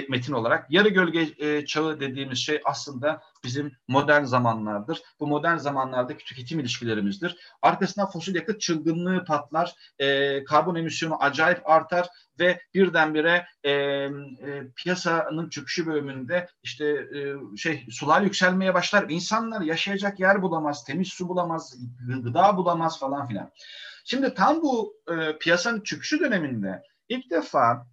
[0.09, 0.71] metin olarak.
[0.71, 5.01] Yarı gölge e, çağı dediğimiz şey aslında bizim modern zamanlardır.
[5.19, 7.37] Bu modern zamanlardaki tüketim ilişkilerimizdir.
[7.61, 12.07] Arkasından fosil yakıt çılgınlığı patlar, e, karbon emisyonu acayip artar
[12.39, 14.09] ve birdenbire e, e,
[14.75, 19.09] piyasanın çöküşü bölümünde işte e, şey sular yükselmeye başlar.
[19.09, 21.77] İnsanlar yaşayacak yer bulamaz, temiz su bulamaz,
[22.23, 23.51] gıda bulamaz falan filan.
[24.05, 27.87] Şimdi tam bu e, piyasanın çöküşü döneminde ilk defa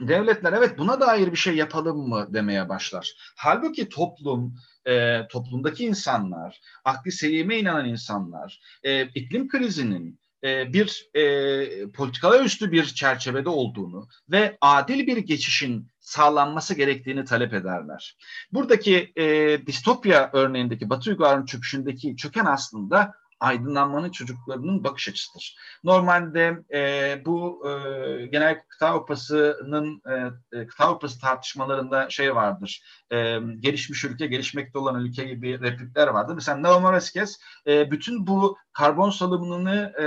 [0.00, 3.14] devletler evet buna dair bir şey yapalım mı demeye başlar.
[3.36, 4.54] Halbuki toplum,
[4.86, 12.72] e, toplumdaki insanlar, akli selime inanan insanlar, e, iklim krizinin e, bir e, politikalar üstü
[12.72, 18.16] bir çerçevede olduğunu ve adil bir geçişin sağlanması gerektiğini talep ederler.
[18.52, 25.56] Buradaki e, distopya örneğindeki Batı uygarlığının çöküşündeki çöken aslında aydınlanmanın çocuklarının bakış açısıdır.
[25.84, 32.82] Normalde e, bu e, genel kıta Avrupa'sının e, e, kıta Avrupa'sı tartışmalarında şey vardır.
[33.12, 36.34] E, gelişmiş ülke, gelişmekte olan ülke gibi replikler vardır.
[36.34, 40.04] Mesela Naumaraskes e, bütün bu karbon salımını e,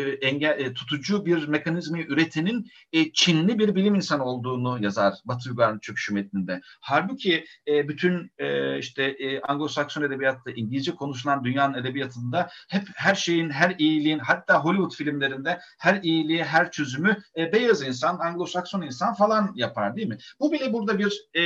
[0.00, 5.50] e, engel, e, tutucu bir mekanizmayı üretenin e, Çinli bir bilim insanı olduğunu yazar Batı
[5.50, 6.60] Uygar'ın çöküşü metninde.
[6.80, 13.50] Halbuki e, bütün e, işte e, Anglo-Sakson edebiyatta İngilizce konuşulan dünyanın edebiyatında hep her şeyin,
[13.50, 19.52] her iyiliğin hatta Hollywood filmlerinde her iyiliği, her çözümü e, beyaz insan, Anglo-Sakson insan falan
[19.56, 20.18] yapar değil mi?
[20.40, 21.42] Bu bile burada bir e,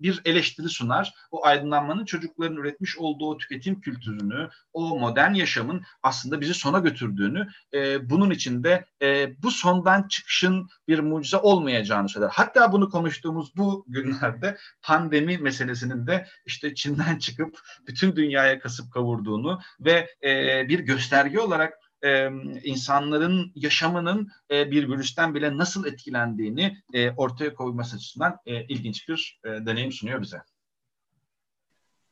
[0.00, 1.14] bir eleştiri sunar.
[1.30, 5.34] O aydınlanmanın çocukların üretmiş olduğu tüketim kültürünü, o modern
[5.68, 12.08] yaşamın aslında bizi sona götürdüğünü, e, bunun içinde e, bu sondan çıkışın bir mucize olmayacağını
[12.08, 12.30] söyler.
[12.32, 19.60] Hatta bunu konuştuğumuz bu günlerde pandemi meselesinin de işte Çin'den çıkıp bütün dünyaya kasıp kavurduğunu
[19.80, 22.30] ve e, bir gösterge olarak e,
[22.64, 29.40] insanların yaşamının e, bir virüsten bile nasıl etkilendiğini e, ortaya koyması açısından e, ilginç bir
[29.44, 30.38] e, deneyim sunuyor bize.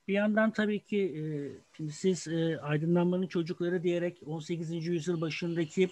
[0.08, 1.22] Bir yandan tabii ki e,
[1.76, 4.86] şimdi siz e, aydınlanmanın çocukları diyerek 18.
[4.86, 5.90] yüzyıl başındaki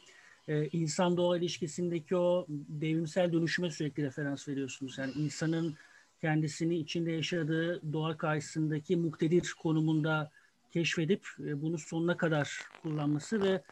[0.48, 4.98] e, insan doğa ilişkisindeki o devrimsel dönüşüme sürekli referans veriyorsunuz.
[4.98, 5.74] Yani insanın
[6.20, 10.30] kendisini içinde yaşadığı doğa karşısındaki muktedir konumunda
[10.74, 13.62] keşfedip e, bunu sonuna kadar kullanması ve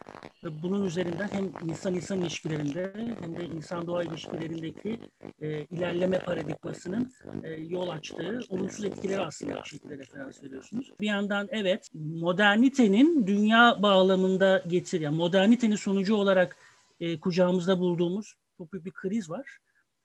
[0.62, 5.00] bunun üzerinden hem insan-insan ilişkilerinde hem de insan-doğa ilişkilerindeki
[5.40, 7.12] e, ilerleme paradigmasının
[7.44, 10.92] e, yol açtığı olumsuz etkileri aslında bir şekilde referans veriyorsunuz.
[11.00, 16.56] Bir yandan evet modernitenin dünya bağlamında getir, yani modernitenin sonucu olarak
[17.00, 19.58] e, kucağımızda bulduğumuz çok büyük bir kriz var.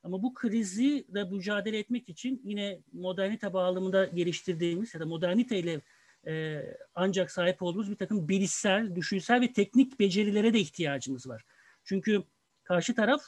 [0.04, 5.82] Ama bu krizi de mücadele etmek için yine modernite bağlamında geliştirdiğimiz ya da moderniteyle
[6.28, 6.64] e,
[6.96, 11.46] ancak sahip olduğumuz bir takım bilişsel, düşünsel ve teknik becerilere de ihtiyacımız var.
[11.84, 12.24] Çünkü
[12.64, 13.22] karşı taraf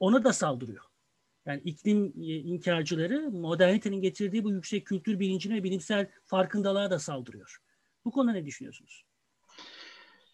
[0.00, 0.84] ona da saldırıyor.
[1.46, 7.58] Yani iklim e, inkarcıları modernitenin getirdiği bu yüksek kültür bilincine ve bilimsel farkındalığa da saldırıyor.
[8.04, 9.04] Bu konuda ne düşünüyorsunuz?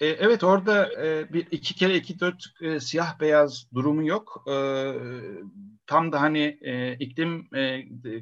[0.01, 2.45] E, evet orada e, bir iki kere iki dört
[2.83, 4.45] siyah beyaz durumu yok.
[5.87, 6.59] Tam da hani
[7.01, 7.49] iklim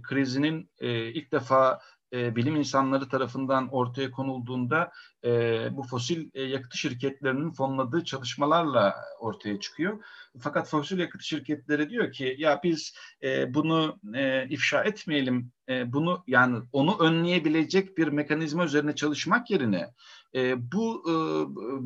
[0.02, 0.70] krizinin
[1.14, 1.80] ilk defa
[2.14, 4.92] e, bilim insanları tarafından ortaya konulduğunda
[5.24, 5.30] e,
[5.76, 10.04] bu fosil e, yakıt şirketlerinin fonladığı çalışmalarla ortaya çıkıyor.
[10.40, 16.24] Fakat fosil yakıt şirketleri diyor ki ya biz e, bunu e, ifşa etmeyelim, e, bunu
[16.26, 19.90] yani onu önleyebilecek bir mekanizma üzerine çalışmak yerine
[20.34, 21.14] e, bu e,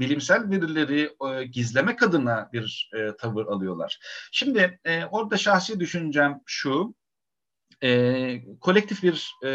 [0.00, 3.98] bilimsel verileri e, gizlemek adına bir e, tavır alıyorlar.
[4.32, 6.94] Şimdi e, orada şahsi düşüncem şu,
[7.82, 9.48] e, kolektif bir e,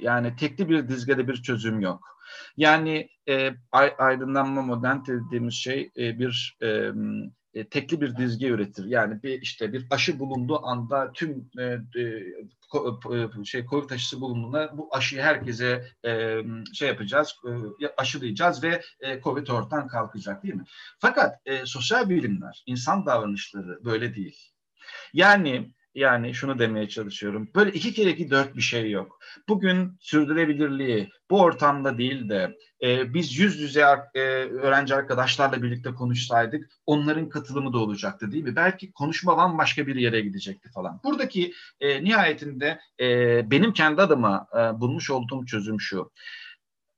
[0.00, 2.12] yani tekli bir dizgede bir çözüm yok.
[2.56, 3.50] Yani e,
[3.98, 6.92] aydınlanma modernite dediğimiz şey e, bir e,
[7.70, 8.84] tekli bir dizge üretir.
[8.84, 11.62] Yani bir işte bir aşı bulunduğu anda tüm e,
[12.00, 16.38] e şey COVID aşısı bulunduğunda bu aşıyı herkese e,
[16.74, 17.36] şey yapacağız,
[17.82, 20.64] e, aşılayacağız ve e, COVID ortadan kalkacak değil mi?
[20.98, 24.36] Fakat e, sosyal bilimler, insan davranışları böyle değil.
[25.12, 27.50] Yani yani şunu demeye çalışıyorum.
[27.54, 29.18] Böyle iki kere iki dört bir şey yok.
[29.48, 36.70] Bugün sürdürülebilirliği bu ortamda değil de e, biz yüz yüze e, öğrenci arkadaşlarla birlikte konuşsaydık
[36.86, 38.56] onların katılımı da olacaktı değil mi?
[38.56, 41.00] Belki konuşma bambaşka bir yere gidecekti falan.
[41.04, 43.06] Buradaki e, nihayetinde e,
[43.50, 46.12] benim kendi adıma e, bulmuş olduğum çözüm şu.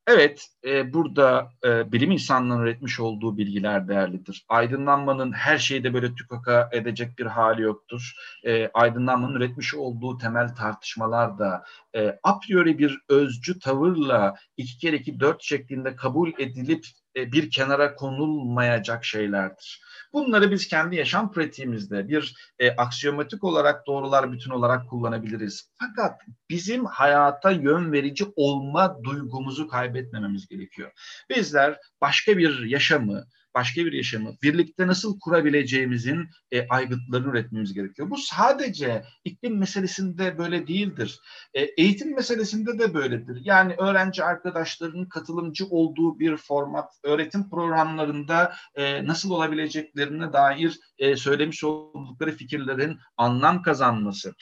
[0.07, 4.45] Evet, e, burada e, bilim insanlarının üretmiş olduğu bilgiler değerlidir.
[4.49, 8.13] Aydınlanmanın her şeyde böyle tükaka edecek bir hali yoktur.
[8.45, 11.65] E, aydınlanmanın üretmiş olduğu temel tartışmalar da
[11.97, 17.95] e, a priori bir özcü tavırla iki kere iki dört şeklinde kabul edilip bir kenara
[17.95, 19.83] konulmayacak şeylerdir.
[20.13, 25.71] Bunları biz kendi yaşam pratiğimizde bir e, aksiyomatik olarak doğrular bütün olarak kullanabiliriz.
[25.75, 30.93] Fakat bizim hayata yön verici olma duygumuzu kaybetmememiz gerekiyor.
[31.31, 33.25] Bizler başka bir yaşamı,
[33.55, 38.11] başka bir yaşamı birlikte nasıl kurabileceğimizin e, aygıtlarını üretmemiz gerekiyor.
[38.11, 41.21] Bu sadece iklim meselesinde böyle değildir.
[41.55, 43.39] E, eğitim meselesinde de böyledir.
[43.45, 51.65] Yani öğrenci arkadaşlarının katılımcı olduğu bir format, öğretim programlarında e, nasıl olabileceklerine dair e, söylemiş
[51.65, 54.35] oldukları fikirlerin anlam kazanması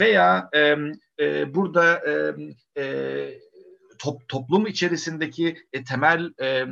[0.00, 0.76] veya e,
[1.20, 2.34] e, burada e,
[2.82, 3.47] e,
[3.98, 6.64] top, toplum içerisindeki e, temel e,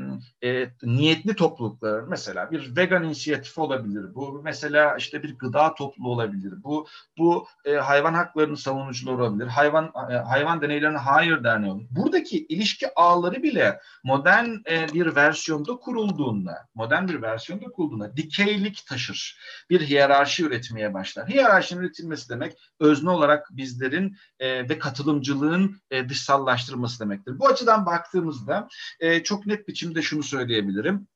[0.48, 4.14] e, niyetli topluluklar mesela bir vegan inisiyatifi olabilir.
[4.14, 6.54] Bu mesela işte bir gıda topluluğu olabilir.
[6.62, 6.86] Bu
[7.18, 9.46] bu e, hayvan haklarının savunucuları olabilir.
[9.46, 11.88] Hayvan e, hayvan deneylerine hayır derneği olabilir.
[11.90, 19.38] Buradaki ilişki ağları bile modern e, bir versiyonda kurulduğunda, modern bir versiyonda kurulduğunda dikeylik taşır.
[19.70, 21.28] Bir hiyerarşi üretmeye başlar.
[21.28, 27.38] Hiyerarşinin üretilmesi demek özne olarak bizlerin e, ve katılımcılığın e, dışsallaştırılması demek demektir.
[27.38, 28.68] Bu açıdan baktığımızda
[29.00, 31.08] e, çok net biçimde şunu söyleyebilirim.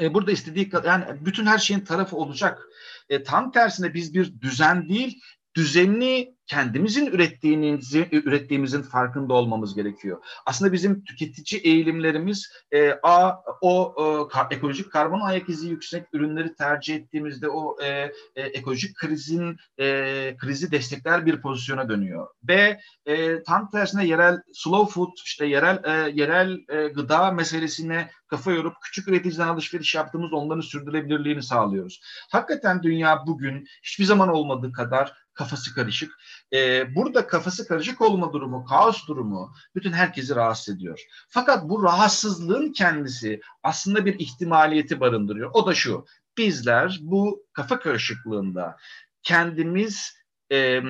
[0.00, 2.62] E, burada istediği yani bütün her şeyin tarafı olacak.
[3.08, 5.22] E, tam tersine biz bir düzen değil,
[5.56, 10.22] düzenli kendimizin ürettiğimizi, ürettiğimizin farkında olmamız gerekiyor.
[10.46, 16.54] Aslında bizim tüketici eğilimlerimiz e, a o e, kar, ekolojik karbon ayak izi yüksek ürünleri
[16.54, 17.88] tercih ettiğimizde o e,
[18.36, 22.28] e, ekolojik krizin e, krizi destekler bir pozisyona dönüyor.
[22.42, 28.52] B e, tam tersine yerel slow food işte yerel e, yerel e, gıda meselesine kafa
[28.52, 32.00] yorup küçük üreticiden alışveriş yaptığımız onların sürdürülebilirliğini sağlıyoruz.
[32.30, 36.12] Hakikaten dünya bugün hiçbir zaman olmadığı kadar kafası karışık.
[36.52, 41.00] Ee, burada kafası karışık olma durumu, kaos durumu bütün herkesi rahatsız ediyor.
[41.28, 45.50] Fakat bu rahatsızlığın kendisi aslında bir ihtimaliyeti barındırıyor.
[45.54, 46.06] O da şu,
[46.38, 48.76] bizler bu kafa karışıklığında
[49.22, 50.16] kendimiz
[50.52, 50.82] e,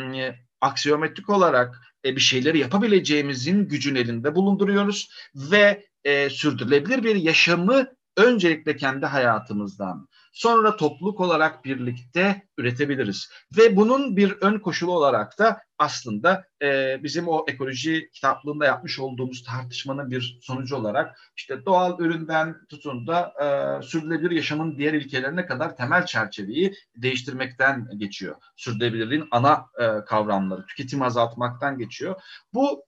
[0.61, 8.77] aksiyometrik olarak e, bir şeyleri yapabileceğimizin gücün elinde bulunduruyoruz ve e, sürdürülebilir bir yaşamı öncelikle
[8.77, 13.31] kendi hayatımızdan, sonra topluluk olarak birlikte üretebiliriz.
[13.57, 19.43] Ve bunun bir ön koşulu olarak da aslında e, bizim o ekoloji kitaplığında yapmış olduğumuz
[19.45, 25.77] tartışmanın bir sonucu olarak işte doğal üründen tutun da e, sürdürülebilir yaşamın diğer ilkelerine kadar
[25.77, 28.37] temel çerçeveyi değiştirmekten geçiyor.
[28.57, 32.23] Sürdürülebilirliğin ana e, kavramları, tüketimi azaltmaktan geçiyor.
[32.55, 32.85] Bu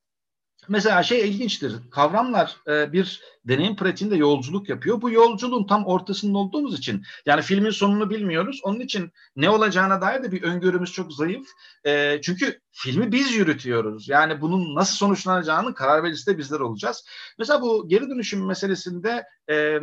[0.69, 1.75] Mesela şey ilginçtir.
[1.91, 5.01] Kavramlar e, bir deneyim pratiğinde yolculuk yapıyor.
[5.03, 8.61] Bu yolculuğun tam ortasında olduğumuz için yani filmin sonunu bilmiyoruz.
[8.63, 11.47] Onun için ne olacağına dair de bir öngörümüz çok zayıf.
[11.87, 14.09] E, çünkü filmi biz yürütüyoruz.
[14.09, 17.05] Yani bunun nasıl sonuçlanacağını karar vericisi de bizler olacağız.
[17.39, 19.81] Mesela bu geri dönüşüm meselesinde e,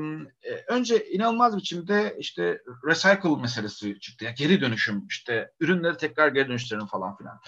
[0.68, 4.26] önce inanılmaz biçimde işte recycle meselesi çıktı.
[4.26, 7.40] Yani geri dönüşüm işte ürünleri tekrar geri dönüştürelim falan filan.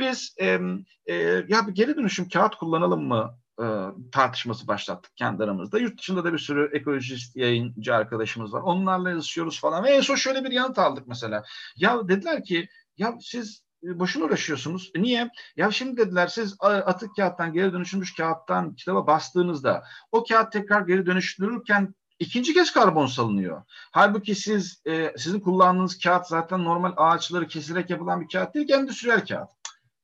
[0.00, 0.58] Biz e,
[1.06, 1.14] e,
[1.48, 3.66] ya bir geri dönüşüm kağıt kullanalım mı e,
[4.12, 5.78] tartışması başlattık kendi aramızda.
[5.78, 8.60] Yurt dışında da bir sürü ekolojist yayıncı arkadaşımız var.
[8.60, 9.84] Onlarla yazışıyoruz falan.
[9.84, 11.44] Ve en son şöyle bir yanıt aldık mesela.
[11.76, 14.90] Ya dediler ki ya siz e, boşuna uğraşıyorsunuz.
[14.94, 15.30] E, niye?
[15.56, 21.06] Ya şimdi dediler siz atık kağıttan geri dönüşülmüş kağıttan kitaba bastığınızda o kağıt tekrar geri
[21.06, 23.62] dönüştürülürken ikinci kez karbon salınıyor.
[23.68, 29.26] Halbuki siz e, sizin kullandığınız kağıt zaten normal ağaçları keserek yapılan bir kağıt değil, endüstriyel
[29.26, 29.50] kağıt.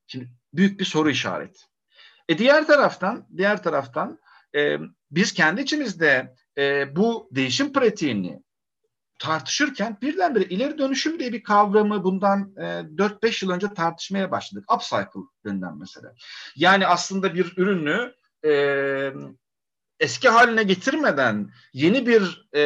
[0.06, 1.67] Şimdi büyük bir soru işareti.
[2.28, 4.18] E diğer taraftan, diğer taraftan
[4.54, 4.78] e,
[5.10, 8.42] biz kendi içimizde e, bu değişim pratiğini
[9.18, 14.72] tartışırken birdenbire ileri dönüşüm diye bir kavramı bundan e, 4-5 yıl önce tartışmaya başladık.
[14.72, 16.14] Upcycle denilen mesela.
[16.56, 18.14] Yani aslında bir ürünü
[18.44, 18.52] e,
[20.00, 22.60] eski haline getirmeden yeni bir e,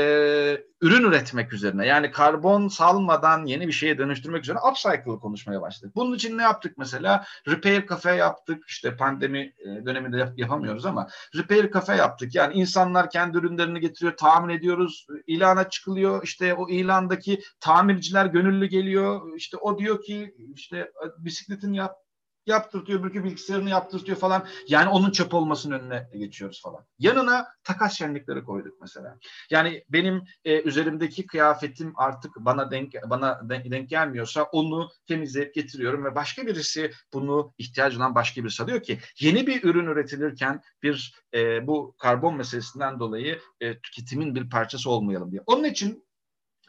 [0.80, 5.96] ürün üretmek üzerine yani karbon salmadan yeni bir şeye dönüştürmek üzerine upcycle konuşmaya başladık.
[5.96, 7.24] Bunun için ne yaptık mesela?
[7.48, 8.64] Repair cafe yaptık.
[8.68, 12.34] İşte pandemi e, döneminde yapamıyoruz ama repair cafe yaptık.
[12.34, 15.06] Yani insanlar kendi ürünlerini getiriyor, tahmin ediyoruz.
[15.26, 16.22] ilana çıkılıyor.
[16.24, 19.36] İşte o ilandaki tamirciler gönüllü geliyor.
[19.36, 22.01] İşte o diyor ki işte bisikletin yap
[22.47, 24.47] yaptırtıyor, öbürkü bilgisayarını yaptırtıyor falan.
[24.68, 26.86] Yani onun çöp olmasının önüne geçiyoruz falan.
[26.99, 29.18] Yanına takas şenlikleri koyduk mesela.
[29.51, 36.05] Yani benim e, üzerimdeki kıyafetim artık bana denk bana denk, denk gelmiyorsa onu temizleyip getiriyorum
[36.05, 41.14] ve başka birisi bunu ihtiyacı olan başka birisi alıyor ki yeni bir ürün üretilirken bir
[41.34, 45.43] e, bu karbon meselesinden dolayı e, tüketimin bir parçası olmayalım diye.
[45.47, 46.05] Onun için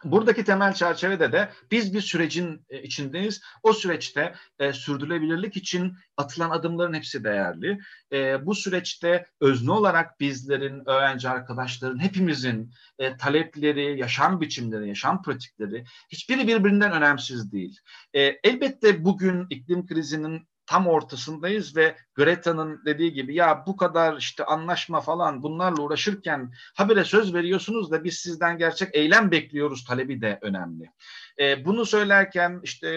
[0.04, 3.42] Buradaki temel çerçevede de biz bir sürecin e, içindeyiz.
[3.64, 7.80] O süreçte e, sürdürülebilirlik için atılan adımların hepsi değerli.
[8.14, 15.86] E, bu süreçte özne olarak bizlerin, öğrenci arkadaşların, hepimizin e, talepleri, yaşam biçimleri, yaşam pratikleri
[16.10, 17.80] hiçbiri birbirinden önemsiz değil.
[18.14, 24.46] E, elbette bugün iklim krizinin tam ortasındayız ve Greta'nın dediği gibi ya bu kadar işte
[24.46, 30.40] anlaşma falan bunlarla uğraşırken habire söz veriyorsunuz da biz sizden gerçek eylem bekliyoruz talebi de
[30.42, 30.92] önemli.
[31.40, 32.90] E, bunu söylerken işte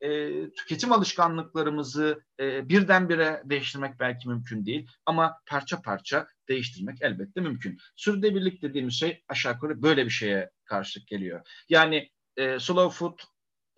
[0.00, 7.40] e, e, tüketim alışkanlıklarımızı e, birdenbire değiştirmek belki mümkün değil ama parça parça değiştirmek elbette
[7.40, 7.78] mümkün.
[7.96, 11.40] Sürdürülebilirlik dediğimiz şey aşağı yukarı böyle bir şeye karşılık geliyor.
[11.68, 13.18] Yani e, slow food,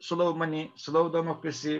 [0.00, 1.78] slow money, slow democracy,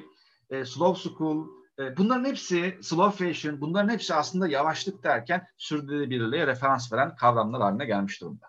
[0.50, 6.92] e, slow school, e, bunların hepsi slow fashion, bunların hepsi aslında yavaşlık derken sürdürülebilirliğe referans
[6.92, 8.46] veren kavramlar haline gelmiş durumda.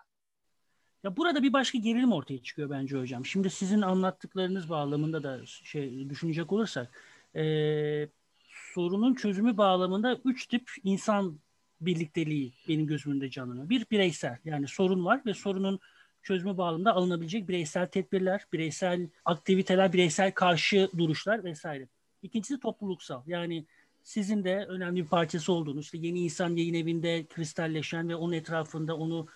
[1.04, 3.26] Ya burada bir başka gerilim ortaya çıkıyor bence hocam.
[3.26, 7.02] Şimdi sizin anlattıklarınız bağlamında da şey düşünecek olursak
[7.36, 8.08] e,
[8.48, 11.38] sorunun çözümü bağlamında üç tip insan
[11.80, 13.68] birlikteliği benim gözümde canlanıyor.
[13.68, 15.80] Bir bireysel yani sorun var ve sorunun
[16.22, 21.88] çözümü bağlamında alınabilecek bireysel tedbirler, bireysel aktiviteler, bireysel karşı duruşlar vesaire.
[22.22, 23.22] İkincisi topluluksal.
[23.26, 23.66] Yani
[24.02, 28.96] sizin de önemli bir parçası olduğunuz, işte Yeni insan Yayın Evi'nde kristalleşen ve onun etrafında
[28.96, 29.26] onu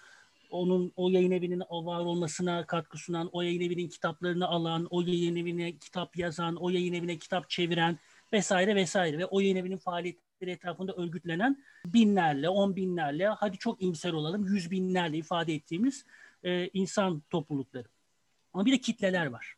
[0.50, 5.36] onun o yayın evinin var olmasına katkı sunan, o yayın evinin kitaplarını alan, o yayın
[5.36, 7.98] evine kitap yazan, o yayın evine kitap çeviren
[8.32, 14.12] vesaire vesaire ve o yayın evinin faaliyetleri etrafında örgütlenen binlerle, on binlerle, hadi çok imser
[14.12, 16.04] olalım, yüz binlerle ifade ettiğimiz
[16.44, 17.88] e, insan toplulukları.
[18.54, 19.54] Ama bir de kitleler var.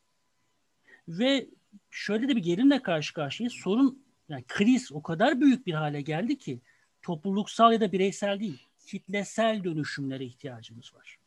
[1.09, 1.47] Ve
[1.91, 3.55] şöyle de bir gerilimle karşı karşıyayız.
[3.55, 6.61] Sorun, yani kriz o kadar büyük bir hale geldi ki
[7.03, 11.19] topluluksal ya da bireysel değil, kitlesel dönüşümlere ihtiyacımız var.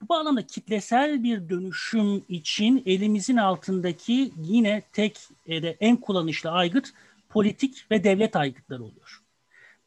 [0.00, 6.92] Bu bağlamda kitlesel bir dönüşüm için elimizin altındaki yine tek e, en kullanışlı aygıt
[7.28, 9.19] politik ve devlet aygıtları oluyor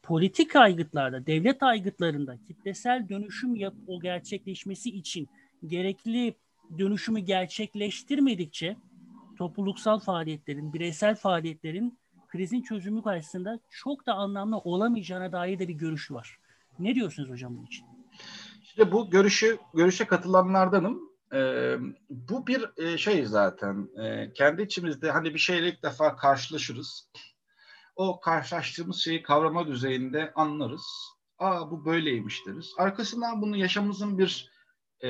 [0.04, 5.28] politik aygıtlarda, devlet aygıtlarında kitlesel dönüşüm yap o gerçekleşmesi için
[5.66, 6.34] gerekli
[6.78, 8.76] dönüşümü gerçekleştirmedikçe
[9.38, 11.98] topluluksal faaliyetlerin, bireysel faaliyetlerin
[12.28, 16.38] krizin çözümü karşısında çok da anlamlı olamayacağına dair de bir görüş var.
[16.78, 17.86] Ne diyorsunuz hocam bunun için?
[18.62, 21.14] İşte bu görüşü görüşe katılanlardanım.
[21.34, 21.76] Ee,
[22.10, 23.88] bu bir e, şey zaten.
[24.02, 27.08] E, kendi içimizde hani bir şeyle ilk defa karşılaşırız.
[27.96, 30.86] O karşılaştığımız şeyi kavrama düzeyinde anlarız.
[31.38, 32.72] Aa bu böyleymiş deriz.
[32.78, 34.50] Arkasından bunu yaşamımızın bir
[35.00, 35.08] e,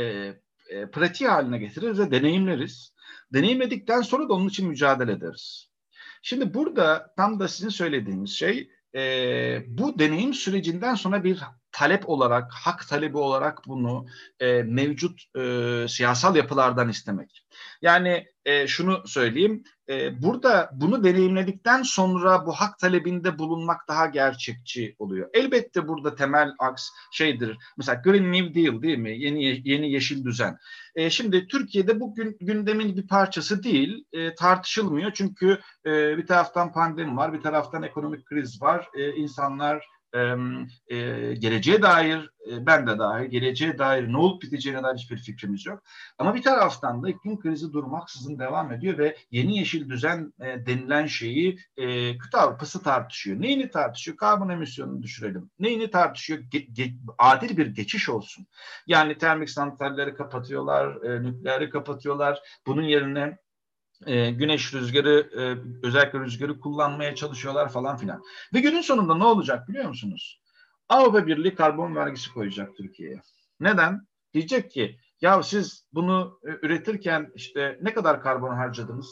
[0.70, 2.94] e, pratiği haline getiririz ve deneyimleriz.
[3.32, 5.70] Deneyimledikten sonra da onun için mücadele ederiz.
[6.22, 9.00] Şimdi burada tam da sizin söylediğiniz şey e,
[9.66, 11.40] bu deneyim sürecinden sonra bir
[11.74, 14.06] talep olarak, hak talebi olarak bunu
[14.40, 17.46] e, mevcut e, siyasal yapılardan istemek.
[17.82, 24.96] Yani e, şunu söyleyeyim, e, burada bunu deneyimledikten sonra bu hak talebinde bulunmak daha gerçekçi
[24.98, 25.30] oluyor.
[25.34, 27.56] Elbette burada temel aks şeydir.
[27.76, 29.18] Mesela Green New Deal değil mi?
[29.18, 30.58] Yeni yeni yeşil düzen.
[30.94, 35.12] E, şimdi Türkiye'de bu gün, gündemin bir parçası değil, e, tartışılmıyor.
[35.14, 38.88] Çünkü e, bir taraftan pandemi var, bir taraftan ekonomik kriz var.
[38.94, 39.86] E, insanlar
[40.88, 40.96] e,
[41.34, 45.82] geleceğe dair e, ben de dair geleceğe dair ne olup biteceğine dair hiçbir fikrimiz yok.
[46.18, 51.06] Ama bir taraftan da iklim krizi durmaksızın devam ediyor ve yeni yeşil düzen e, denilen
[51.06, 53.40] şeyi e, kıta Avrupası tartışıyor.
[53.40, 54.16] Neyini tartışıyor?
[54.16, 55.50] Karbon emisyonunu düşürelim.
[55.58, 56.38] Neyini tartışıyor?
[56.38, 58.46] Ge- ge- adil bir geçiş olsun.
[58.86, 62.38] Yani termik santralleri kapatıyorlar, e, nükleeri kapatıyorlar.
[62.66, 63.38] Bunun yerine
[64.06, 65.42] e, güneş rüzgarı e,
[65.86, 68.22] özellikle rüzgarı kullanmaya çalışıyorlar falan filan.
[68.54, 70.40] Ve günün sonunda ne olacak biliyor musunuz?
[70.88, 73.20] Avrupa Birliği karbon vergisi koyacak Türkiye'ye.
[73.60, 74.06] Neden?
[74.34, 79.08] Diyecek ki ya siz bunu e, üretirken işte ne kadar karbon harcadınız?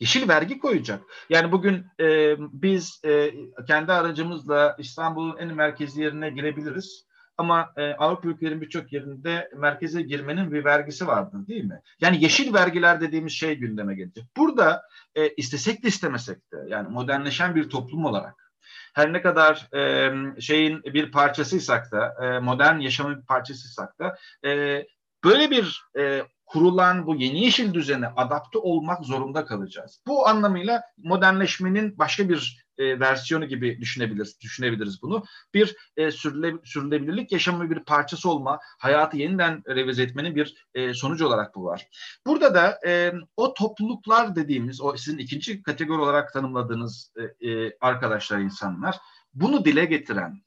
[0.00, 1.02] Yeşil vergi koyacak.
[1.30, 3.34] Yani bugün e, biz e,
[3.66, 7.06] kendi aracımızla İstanbul'un en merkezi yerine girebiliriz.
[7.38, 11.80] Ama e, Avrupa ülkelerinin birçok yerinde merkeze girmenin bir vergisi vardır değil mi?
[12.00, 14.24] Yani yeşil vergiler dediğimiz şey gündeme gelecek.
[14.36, 14.82] Burada
[15.14, 18.46] e, istesek de istemesek de yani modernleşen bir toplum olarak
[18.94, 24.82] her ne kadar e, şeyin bir parçasıysak da e, modern yaşamın bir parçasıysak da e,
[25.24, 30.00] böyle bir e, kurulan bu yeni yeşil düzene adapte olmak zorunda kalacağız.
[30.06, 35.24] Bu anlamıyla modernleşmenin başka bir e, versiyonu gibi düşünebiliriz, düşünebiliriz bunu.
[35.54, 41.26] Bir e, sürüle, sürülebilirlik yaşamı bir parçası olma, hayatı yeniden revize etmenin bir e, sonucu
[41.26, 41.88] olarak bu var.
[42.26, 48.38] Burada da e, o topluluklar dediğimiz, o sizin ikinci kategori olarak tanımladığınız e, e, arkadaşlar,
[48.38, 48.96] insanlar,
[49.34, 50.42] bunu dile getiren,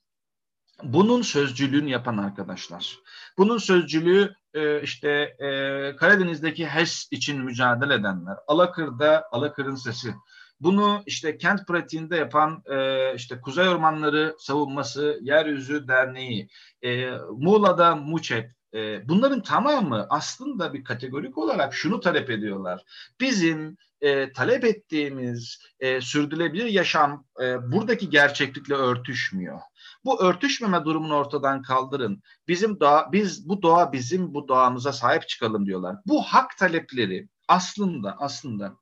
[0.83, 2.99] bunun sözcülüğünü yapan arkadaşlar.
[3.37, 5.09] Bunun sözcülüğü e, işte
[5.39, 5.47] e,
[5.95, 10.15] Karadeniz'deki HES için mücadele edenler, Alakır'da Alakır'ın sesi,
[10.59, 16.49] bunu işte kent pratiğinde yapan e, işte Kuzey Ormanları Savunması Yeryüzü Derneği,
[16.81, 22.83] e, Muğla'da MUÇEP, e, bunların tamamı aslında bir kategorik olarak şunu talep ediyorlar.
[23.19, 29.59] Bizim e, talep ettiğimiz e, sürdürülebilir yaşam e, buradaki gerçeklikle örtüşmüyor.
[30.05, 32.23] Bu örtüşmeme durumunu ortadan kaldırın.
[32.47, 35.95] Bizim doğa, biz bu doğa bizim bu doğamıza sahip çıkalım diyorlar.
[36.05, 38.75] Bu hak talepleri aslında aslında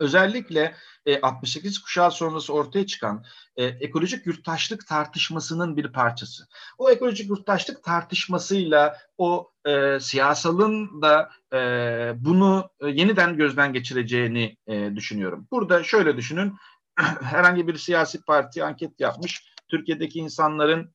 [0.00, 0.74] özellikle
[1.06, 3.24] e, 68 kuşağı sonrası ortaya çıkan
[3.56, 6.46] e, ekolojik yurttaşlık tartışmasının bir parçası.
[6.78, 11.58] O ekolojik yurttaşlık tartışmasıyla o e, siyasalın da e,
[12.16, 15.48] bunu e, yeniden gözden geçireceğini e, düşünüyorum.
[15.50, 16.54] Burada şöyle düşünün,
[17.22, 20.94] herhangi bir siyasi parti anket yapmış, Türkiye'deki insanların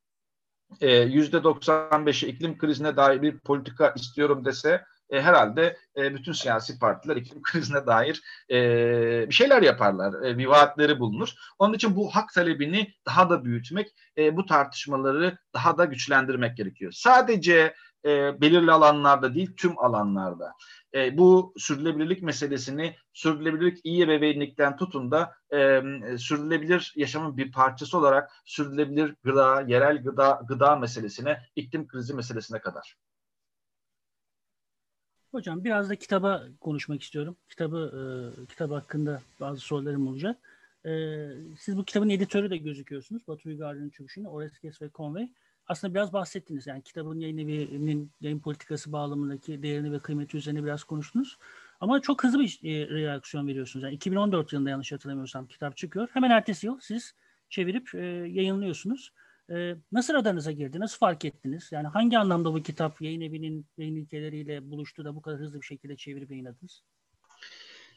[0.81, 6.79] e, yüzde 95'i iklim krizine dair bir politika istiyorum dese e, herhalde e, bütün siyasi
[6.79, 8.59] partiler iklim krizine dair e,
[9.29, 11.29] bir şeyler yaparlar, e, bir vaatleri bulunur.
[11.59, 13.87] Onun için bu hak talebini daha da büyütmek,
[14.17, 16.91] e, bu tartışmaları daha da güçlendirmek gerekiyor.
[16.91, 17.73] Sadece
[18.05, 20.53] e, belirli alanlarda değil, tüm alanlarda.
[20.93, 25.81] E, bu sürdürülebilirlik meselesini sürdürülebilirlik iyi ebeveynlikten tutun da e,
[26.17, 32.95] sürdürülebilir yaşamın bir parçası olarak sürdürülebilir gıda, yerel gıda, gıda meselesine, iklim krizi meselesine kadar.
[35.31, 37.35] Hocam biraz da kitaba konuşmak istiyorum.
[37.49, 40.37] Kitabı e, kitap hakkında bazı sorularım olacak.
[40.85, 40.91] E,
[41.59, 43.27] siz bu kitabın editörü de gözüküyorsunuz.
[43.27, 45.29] Batu Uygar'ın çıkışını, Oreskes ve Conway.
[45.67, 46.67] Aslında biraz bahsettiniz.
[46.67, 51.37] Yani kitabın yayın evinin yayın politikası bağlamındaki değerini ve kıymeti üzerine biraz konuştunuz.
[51.79, 53.83] Ama çok hızlı bir e, reaksiyon veriyorsunuz.
[53.83, 56.07] Yani 2014 yılında yanlış hatırlamıyorsam kitap çıkıyor.
[56.13, 57.13] Hemen ertesi yıl siz
[57.49, 59.13] çevirip e, yayınlıyorsunuz.
[59.51, 60.79] E, nasıl radarınıza girdi?
[60.79, 61.69] Nasıl fark ettiniz?
[61.71, 65.65] Yani hangi anlamda bu kitap yayın evinin yayın ilkeleriyle buluştu da bu kadar hızlı bir
[65.65, 66.83] şekilde çevirip yayınladınız?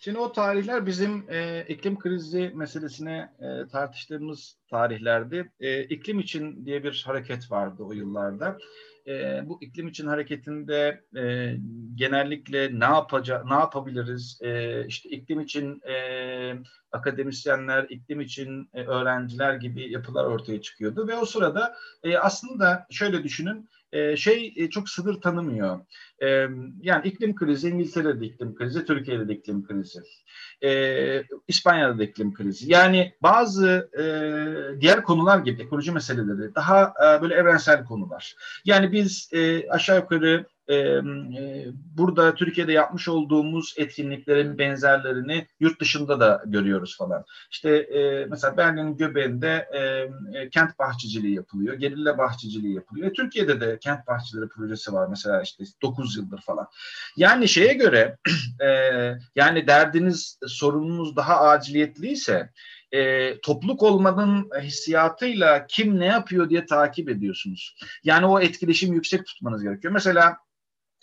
[0.00, 5.52] Şimdi o tarihler bizim e, iklim krizi meselesine e, tartıştığımız tarihlerdi.
[5.60, 8.58] E, iklim için diye bir hareket vardı o yıllarda.
[9.06, 11.56] E, bu iklim için hareketinde e,
[11.94, 14.38] genellikle ne yapacak, ne yapabiliriz?
[14.42, 15.94] E, işte iklim için e,
[16.92, 23.24] akademisyenler, iklim için e, öğrenciler gibi yapılar ortaya çıkıyordu ve o sırada e, aslında şöyle
[23.24, 25.80] düşünün e, şey e, çok sınır tanımıyor.
[26.22, 26.26] E,
[26.82, 30.00] yani iklim krizi, İngiltere'de iklim krizi, Türkiye'de de iklim krizi.
[30.64, 32.72] E, İspanya'da da iklim krizi.
[32.72, 34.04] Yani bazı e,
[34.80, 38.34] diğer konular gibi ekoloji meseleleri daha e, böyle evrensel konular.
[38.64, 39.30] Yani biz
[39.70, 40.46] aşağı yukarı
[41.96, 47.24] burada Türkiye'de yapmış olduğumuz etkinliklerin benzerlerini yurt dışında da görüyoruz falan.
[47.50, 47.88] İşte
[48.30, 49.68] mesela Berlin'in göbeğinde
[50.34, 53.10] e, kent bahçeciliği yapılıyor, gerilla bahçeciliği yapılıyor.
[53.10, 56.66] E, Türkiye'de de kent bahçeleri projesi var mesela işte 9 yıldır falan.
[57.16, 58.16] Yani şeye göre
[59.36, 62.50] yani derdiniz, sorununuz daha aciliyetliyse
[62.92, 67.76] e, topluluk olmanın hissiyatıyla kim ne yapıyor diye takip ediyorsunuz.
[68.04, 69.92] Yani o etkileşim yüksek tutmanız gerekiyor.
[69.92, 70.36] Mesela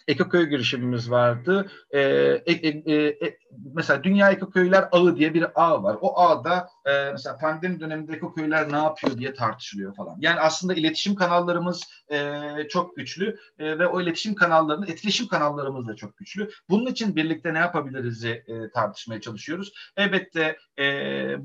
[0.10, 1.72] Ekoköy girişimimiz vardı.
[1.92, 3.38] E, e, e, e,
[3.74, 5.98] mesela Dünya Ekoköyler Ağı diye bir ağ var.
[6.02, 10.18] O ağda e, mesela pandemi döneminde ekoköyler ne yapıyor diye tartışılıyor falan.
[10.20, 15.96] Yani aslında iletişim kanallarımız e, çok güçlü e, ve o iletişim kanallarının etkileşim kanallarımız da
[15.96, 16.50] çok güçlü.
[16.70, 18.44] Bunun için birlikte ne yapabiliriz e,
[18.74, 19.74] tartışmaya çalışıyoruz.
[19.98, 20.86] Elbette e,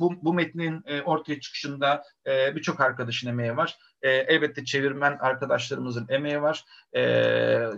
[0.00, 3.78] bu, bu metnin e, ortaya çıkışında e, birçok arkadaşın emeği var.
[4.04, 6.64] E, elbette çevirmen arkadaşlarımızın emeği var.
[6.96, 7.00] E,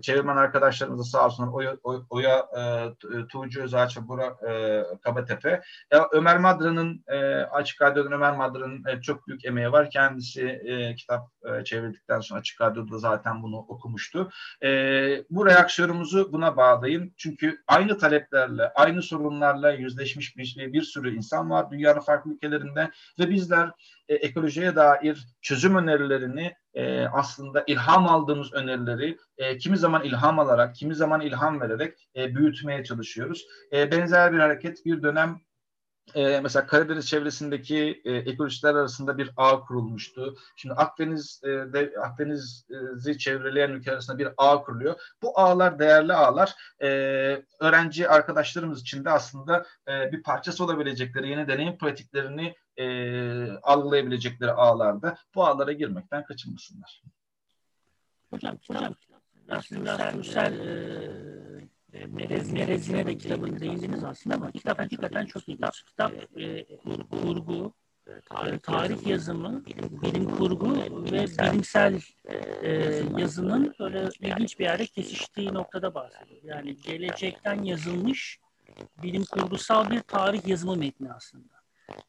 [0.03, 1.77] çevirmen arkadaşlarımız da sağ olsunlar Oya,
[2.11, 5.63] Oya e, Tuğcu Özağaç ve Bora e, Kabatepe.
[5.93, 9.91] Ya, Ömer Madra'nın e, Açık Radyo'dan Ömer Madra'nın e, çok büyük emeği var.
[9.91, 14.31] Kendisi e, kitap e, çevirdikten sonra Açık Radyo'da zaten bunu okumuştu.
[14.63, 14.69] E,
[15.31, 17.13] bu reaksiyonumuzu buna bağlayın.
[17.17, 23.31] Çünkü aynı taleplerle, aynı sorunlarla yüzleşmiş bir, bir sürü insan var dünyanın farklı ülkelerinde ve
[23.31, 23.71] bizler
[24.09, 30.75] e, ekolojiye dair çözüm önerilerini e, aslında ilham aldığımız önerileri e, kimi zaman ilham alarak,
[30.75, 33.47] kimi zaman ilham vererek e, büyütmeye çalışıyoruz.
[33.73, 35.41] E, benzer bir hareket bir dönem
[36.15, 40.37] e, mesela Karadeniz çevresindeki e, ekolojistler arasında bir ağ kurulmuştu.
[40.57, 45.01] Şimdi Akdeniz'de Akdeniz'i çevreleyen ülkeler arasında bir ağ kuruluyor.
[45.23, 46.55] Bu ağlar değerli ağlar.
[46.83, 46.89] E,
[47.61, 52.87] öğrenci arkadaşlarımız için de aslında e, bir parçası olabilecekleri yeni deneyim pratiklerini e,
[53.63, 57.03] algılayabilecekleri ağlarda bu ağlara girmekten kaçınmasınlar.
[58.31, 58.95] Hocam, hocam
[59.49, 60.53] aslında Mürsel
[61.93, 65.59] e, Merez, Merezine de kitabını değindiniz aslında ama kitap hakikaten çok iyi.
[65.87, 66.77] Kitap e,
[67.11, 67.75] kurgu,
[68.31, 69.65] tarih, tarih yazımı,
[70.03, 72.01] bilim kurgu ve bilimsel
[72.63, 72.73] e,
[73.19, 76.41] yazının böyle ilginç bir yerde kesiştiği noktada bahsediyor.
[76.43, 78.41] Yani gelecekten yazılmış
[79.03, 81.56] bilim kurgusal bir tarih yazımı metni aslında.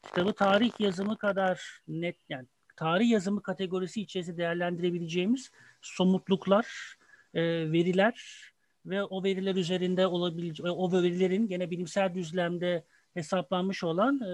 [0.03, 5.51] Kitabı tarih yazımı kadar net yani tarih yazımı kategorisi içerisinde değerlendirebileceğimiz
[5.81, 6.95] somutluklar,
[7.33, 8.41] e, veriler
[8.85, 14.31] ve o veriler üzerinde olabilecek o verilerin gene bilimsel düzlemde hesaplanmış olan e,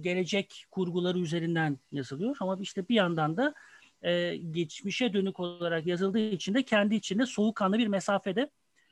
[0.00, 2.36] gelecek kurguları üzerinden yazılıyor.
[2.40, 3.54] Ama işte bir yandan da
[4.02, 8.50] e, geçmişe dönük olarak yazıldığı için de kendi içinde soğukkanlı bir mesafede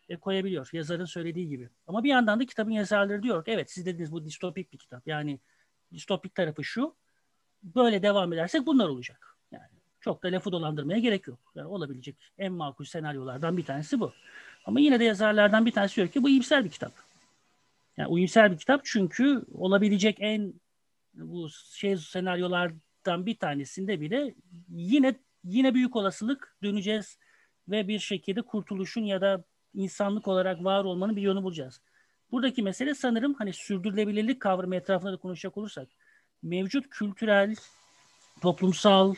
[0.08, 0.70] e, koyabiliyor.
[0.72, 1.68] Yazarın söylediği gibi.
[1.86, 5.06] Ama bir yandan da kitabın yazarları diyor ki evet siz dediniz bu distopik bir kitap.
[5.06, 5.38] Yani
[5.94, 6.94] distopik tarafı şu.
[7.62, 9.36] Böyle devam edersek bunlar olacak.
[9.52, 9.68] Yani
[10.00, 11.38] çok da lafı dolandırmaya gerek yok.
[11.54, 14.12] Yani olabilecek en makul senaryolardan bir tanesi bu.
[14.64, 16.92] Ama yine de yazarlardan bir tanesi diyor ki bu iyimser bir kitap.
[17.96, 20.54] Yani uyumsel bir kitap çünkü olabilecek en
[21.14, 24.34] bu şey senaryolardan bir tanesinde bile
[24.68, 25.14] yine
[25.44, 27.18] yine büyük olasılık döneceğiz
[27.68, 31.80] ve bir şekilde kurtuluşun ya da insanlık olarak var olmanın bir yönü bulacağız.
[32.34, 35.88] Buradaki mesele sanırım hani sürdürülebilirlik kavramı etrafında da konuşacak olursak
[36.42, 37.54] mevcut kültürel,
[38.42, 39.14] toplumsal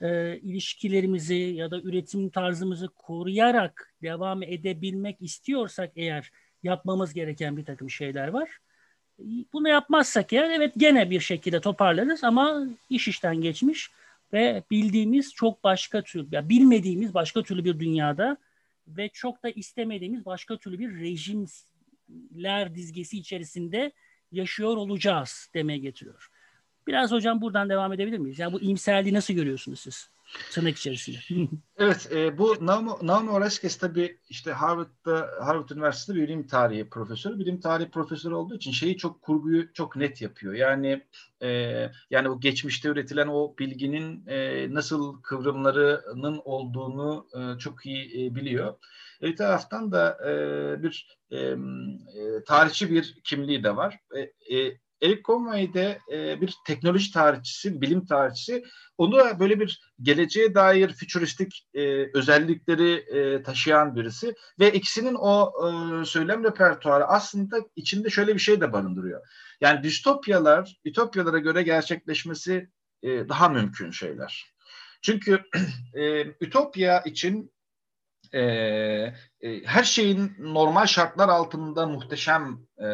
[0.00, 6.30] e, ilişkilerimizi ya da üretim tarzımızı koruyarak devam edebilmek istiyorsak eğer
[6.62, 8.58] yapmamız gereken bir takım şeyler var.
[9.52, 13.90] Bunu yapmazsak eğer evet gene bir şekilde toparlarız ama iş işten geçmiş
[14.32, 18.36] ve bildiğimiz çok başka tür, ya bilmediğimiz başka türlü bir dünyada
[18.88, 21.00] ve çok da istemediğimiz başka türlü bir
[22.16, 23.92] rejimler dizgesi içerisinde
[24.32, 26.28] yaşıyor olacağız demeye getiriyor.
[26.86, 28.38] Biraz hocam buradan devam edebilir miyiz?
[28.38, 30.10] Yani bu imserliği nasıl görüyorsunuz siz?
[30.50, 31.18] Tırnak içerisinde.
[31.76, 37.38] evet, e, bu Naomi, Naomi Oreskes tabii işte Harvard'da Harvard Üniversitesi'nde bir bilim tarihi profesörü.
[37.38, 40.54] Bilim tarihi profesörü olduğu için şeyi çok kurguyu çok net yapıyor.
[40.54, 41.04] Yani
[41.42, 41.48] e,
[42.10, 48.74] yani o geçmişte üretilen o bilginin e, nasıl kıvrımlarının olduğunu e, çok iyi e, biliyor.
[49.22, 51.56] Bir taraftan da e, bir e, e,
[52.46, 54.00] tarihçi bir kimliği de var.
[54.14, 54.20] E,
[54.56, 58.64] e, Eric Conway de e, bir teknoloji tarihçisi, bilim tarihçisi.
[58.98, 64.34] Onu da böyle bir geleceğe dair fütüristik e, özellikleri e, taşıyan birisi.
[64.60, 69.26] Ve ikisinin o e, söylem repertuarı aslında içinde şöyle bir şey de barındırıyor.
[69.60, 72.68] Yani distopyalar, ütopyalara göre gerçekleşmesi
[73.02, 74.56] e, daha mümkün şeyler.
[75.02, 75.42] Çünkü
[75.94, 77.52] e, ütopya için
[78.32, 78.40] e,
[79.40, 82.84] e, her şeyin normal şartlar altında muhteşem e,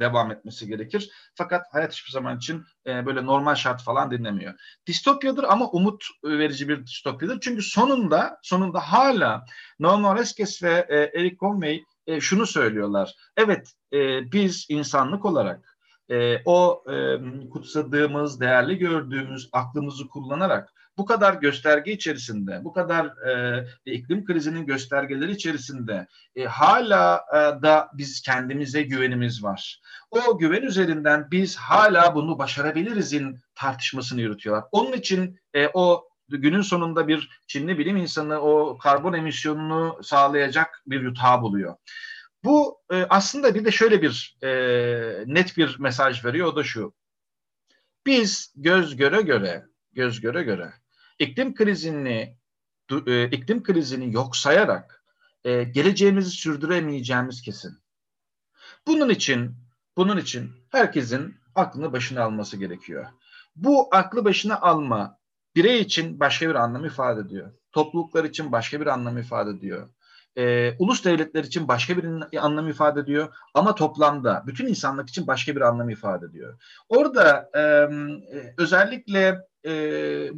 [0.00, 1.10] devam etmesi gerekir.
[1.34, 4.54] Fakat hayat hiçbir zaman için e, böyle normal şart falan dinlemiyor.
[4.86, 7.40] Distopyadır ama umut verici bir distopyadır.
[7.40, 9.44] Çünkü sonunda sonunda hala
[9.78, 13.14] Noam Oreskes ve e, Eric Conway e, şunu söylüyorlar.
[13.36, 15.76] Evet e, biz insanlık olarak
[16.08, 17.18] e, o e,
[17.50, 25.32] kutsadığımız, değerli gördüğümüz aklımızı kullanarak bu kadar gösterge içerisinde, bu kadar e, iklim krizinin göstergeleri
[25.32, 29.80] içerisinde e, hala e, da biz kendimize güvenimiz var.
[30.10, 34.64] O güven üzerinden biz hala bunu başarabilirizin tartışmasını yürütüyorlar.
[34.72, 41.00] Onun için e, o günün sonunda bir Çinli bilim insanı o karbon emisyonunu sağlayacak bir
[41.00, 41.76] yutağı buluyor.
[42.44, 44.50] Bu e, aslında bir de şöyle bir e,
[45.26, 46.94] net bir mesaj veriyor o da şu.
[48.06, 50.79] Biz göz göre göre göz göre göre
[51.20, 52.36] iklim krizini
[53.06, 55.04] e, iklim krizini yok sayarak
[55.44, 57.78] e, geleceğimizi sürdüremeyeceğimiz kesin.
[58.86, 59.56] Bunun için
[59.96, 63.06] bunun için herkesin aklını başına alması gerekiyor.
[63.56, 65.18] Bu aklı başına alma
[65.56, 67.52] birey için başka bir anlam ifade ediyor.
[67.72, 69.88] Topluluklar için başka bir anlam ifade ediyor
[70.38, 72.04] e, ulus devletler için başka bir
[72.38, 76.58] anlam ifade ediyor ama toplamda bütün insanlık için başka bir anlam ifade ediyor.
[76.88, 77.62] Orada e,
[78.58, 79.72] özellikle e,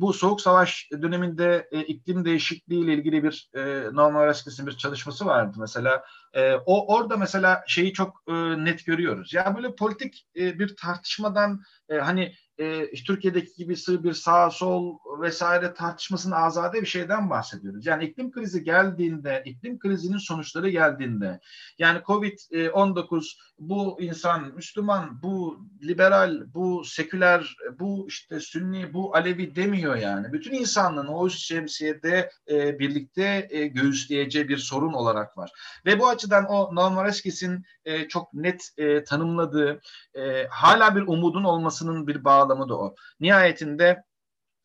[0.01, 3.61] bu soğuk savaş döneminde e, iklim değişikliği ile ilgili bir e,
[3.93, 6.05] Norman Oreskes'in bir çalışması vardı mesela.
[6.35, 8.33] E, o orada mesela şeyi çok e,
[8.65, 9.35] net görüyoruz.
[9.35, 14.99] Ya böyle politik e, bir tartışmadan e, hani e, Türkiye'deki gibi sığ bir sağ sol
[15.21, 17.87] vesaire tartışmasının azade bir şeyden bahsediyoruz.
[17.87, 21.41] Yani iklim krizi geldiğinde, iklim krizinin sonuçları geldiğinde,
[21.79, 23.25] yani Covid-19
[23.59, 30.33] bu insan Müslüman, bu liberal, bu seküler, bu işte Sünni, bu Alevi demiyor yani.
[30.33, 35.51] Bütün insanlığın o şemsiyede e, birlikte e, göğüsleyeceği bir sorun olarak var.
[35.87, 39.81] Ve bu açıdan o Noam Oreskes'in e, çok net e, tanımladığı,
[40.15, 42.95] e, hala bir umudun olmasının bir bağlamı da o.
[43.21, 44.05] Nihayetinde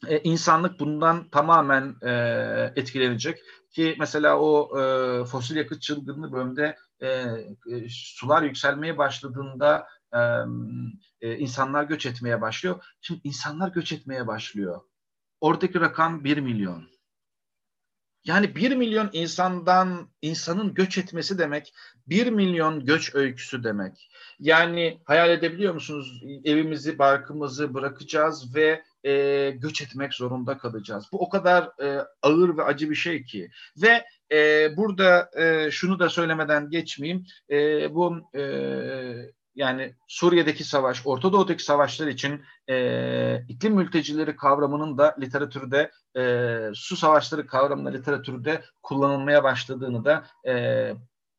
[0.08, 2.12] e, insanlık bundan tamamen e,
[2.76, 3.40] etkilenecek
[3.72, 10.20] ki mesela o e, fosil yakıt çılgınlığı bölümde e, e, sular yükselmeye başladığında e,
[11.22, 12.84] e, insanlar göç etmeye başlıyor.
[13.02, 14.82] Şimdi insanlar göç etmeye başlıyor.
[15.42, 16.97] Oradaki rakam 1 milyon.
[18.28, 21.74] Yani 1 milyon insandan insanın göç etmesi demek
[22.08, 24.10] 1 milyon göç öyküsü demek.
[24.40, 26.24] Yani hayal edebiliyor musunuz?
[26.46, 31.06] Evimizi, barkımızı bırakacağız ve e, göç etmek zorunda kalacağız.
[31.12, 33.50] Bu o kadar e, ağır ve acı bir şey ki.
[33.82, 37.26] Ve e, burada e, şunu da söylemeden geçmeyeyim.
[37.50, 38.44] E, bu e,
[39.58, 46.96] yani Suriye'deki savaş, Orta Doğu'daki savaşlar için e, iklim mültecileri kavramının da literatürde e, su
[46.98, 50.54] savaşları kavramının literatürde kullanılmaya başladığını da e,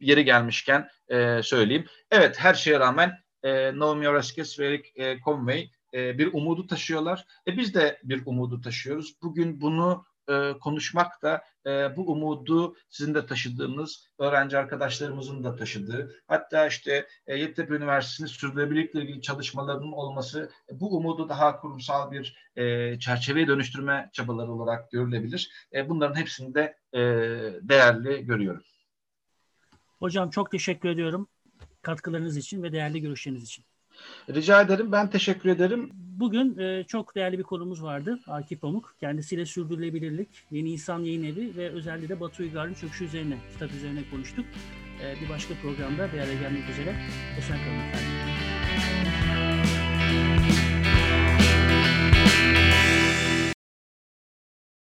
[0.00, 1.86] yeri gelmişken e, söyleyeyim.
[2.10, 3.12] Evet her şeye rağmen
[3.42, 7.24] e, Naomi Oreskes ve Eric e, Conway e, bir umudu taşıyorlar.
[7.46, 9.14] E, biz de bir umudu taşıyoruz.
[9.22, 16.14] Bugün bunu e, konuşmak da e, bu umudu sizin de taşıdığınız, öğrenci arkadaşlarımızın da taşıdığı,
[16.26, 22.36] hatta işte e, Yeditepe Üniversitesi'nin sürdürülebilirlikle ilgili çalışmalarının olması e, bu umudu daha kurumsal bir
[22.56, 25.50] e, çerçeveye dönüştürme çabaları olarak görülebilir.
[25.72, 27.00] E, bunların hepsini de e,
[27.62, 28.62] değerli görüyorum.
[29.98, 31.28] Hocam çok teşekkür ediyorum
[31.82, 33.64] katkılarınız için ve değerli görüşleriniz için.
[34.34, 34.92] Rica ederim.
[34.92, 35.90] Ben teşekkür ederim.
[35.92, 38.18] Bugün e, çok değerli bir konumuz vardı.
[38.26, 38.94] Akif Pamuk.
[39.00, 44.00] Kendisiyle sürdürülebilirlik, Yeni İnsan Yayın Evi ve özellikle de Batu Uygar'ın çöküşü üzerine, kitap üzerine
[44.10, 44.44] konuştuk.
[45.02, 46.96] E, bir başka programda bir araya gelmek üzere.
[47.38, 48.27] Esen kalın efendim.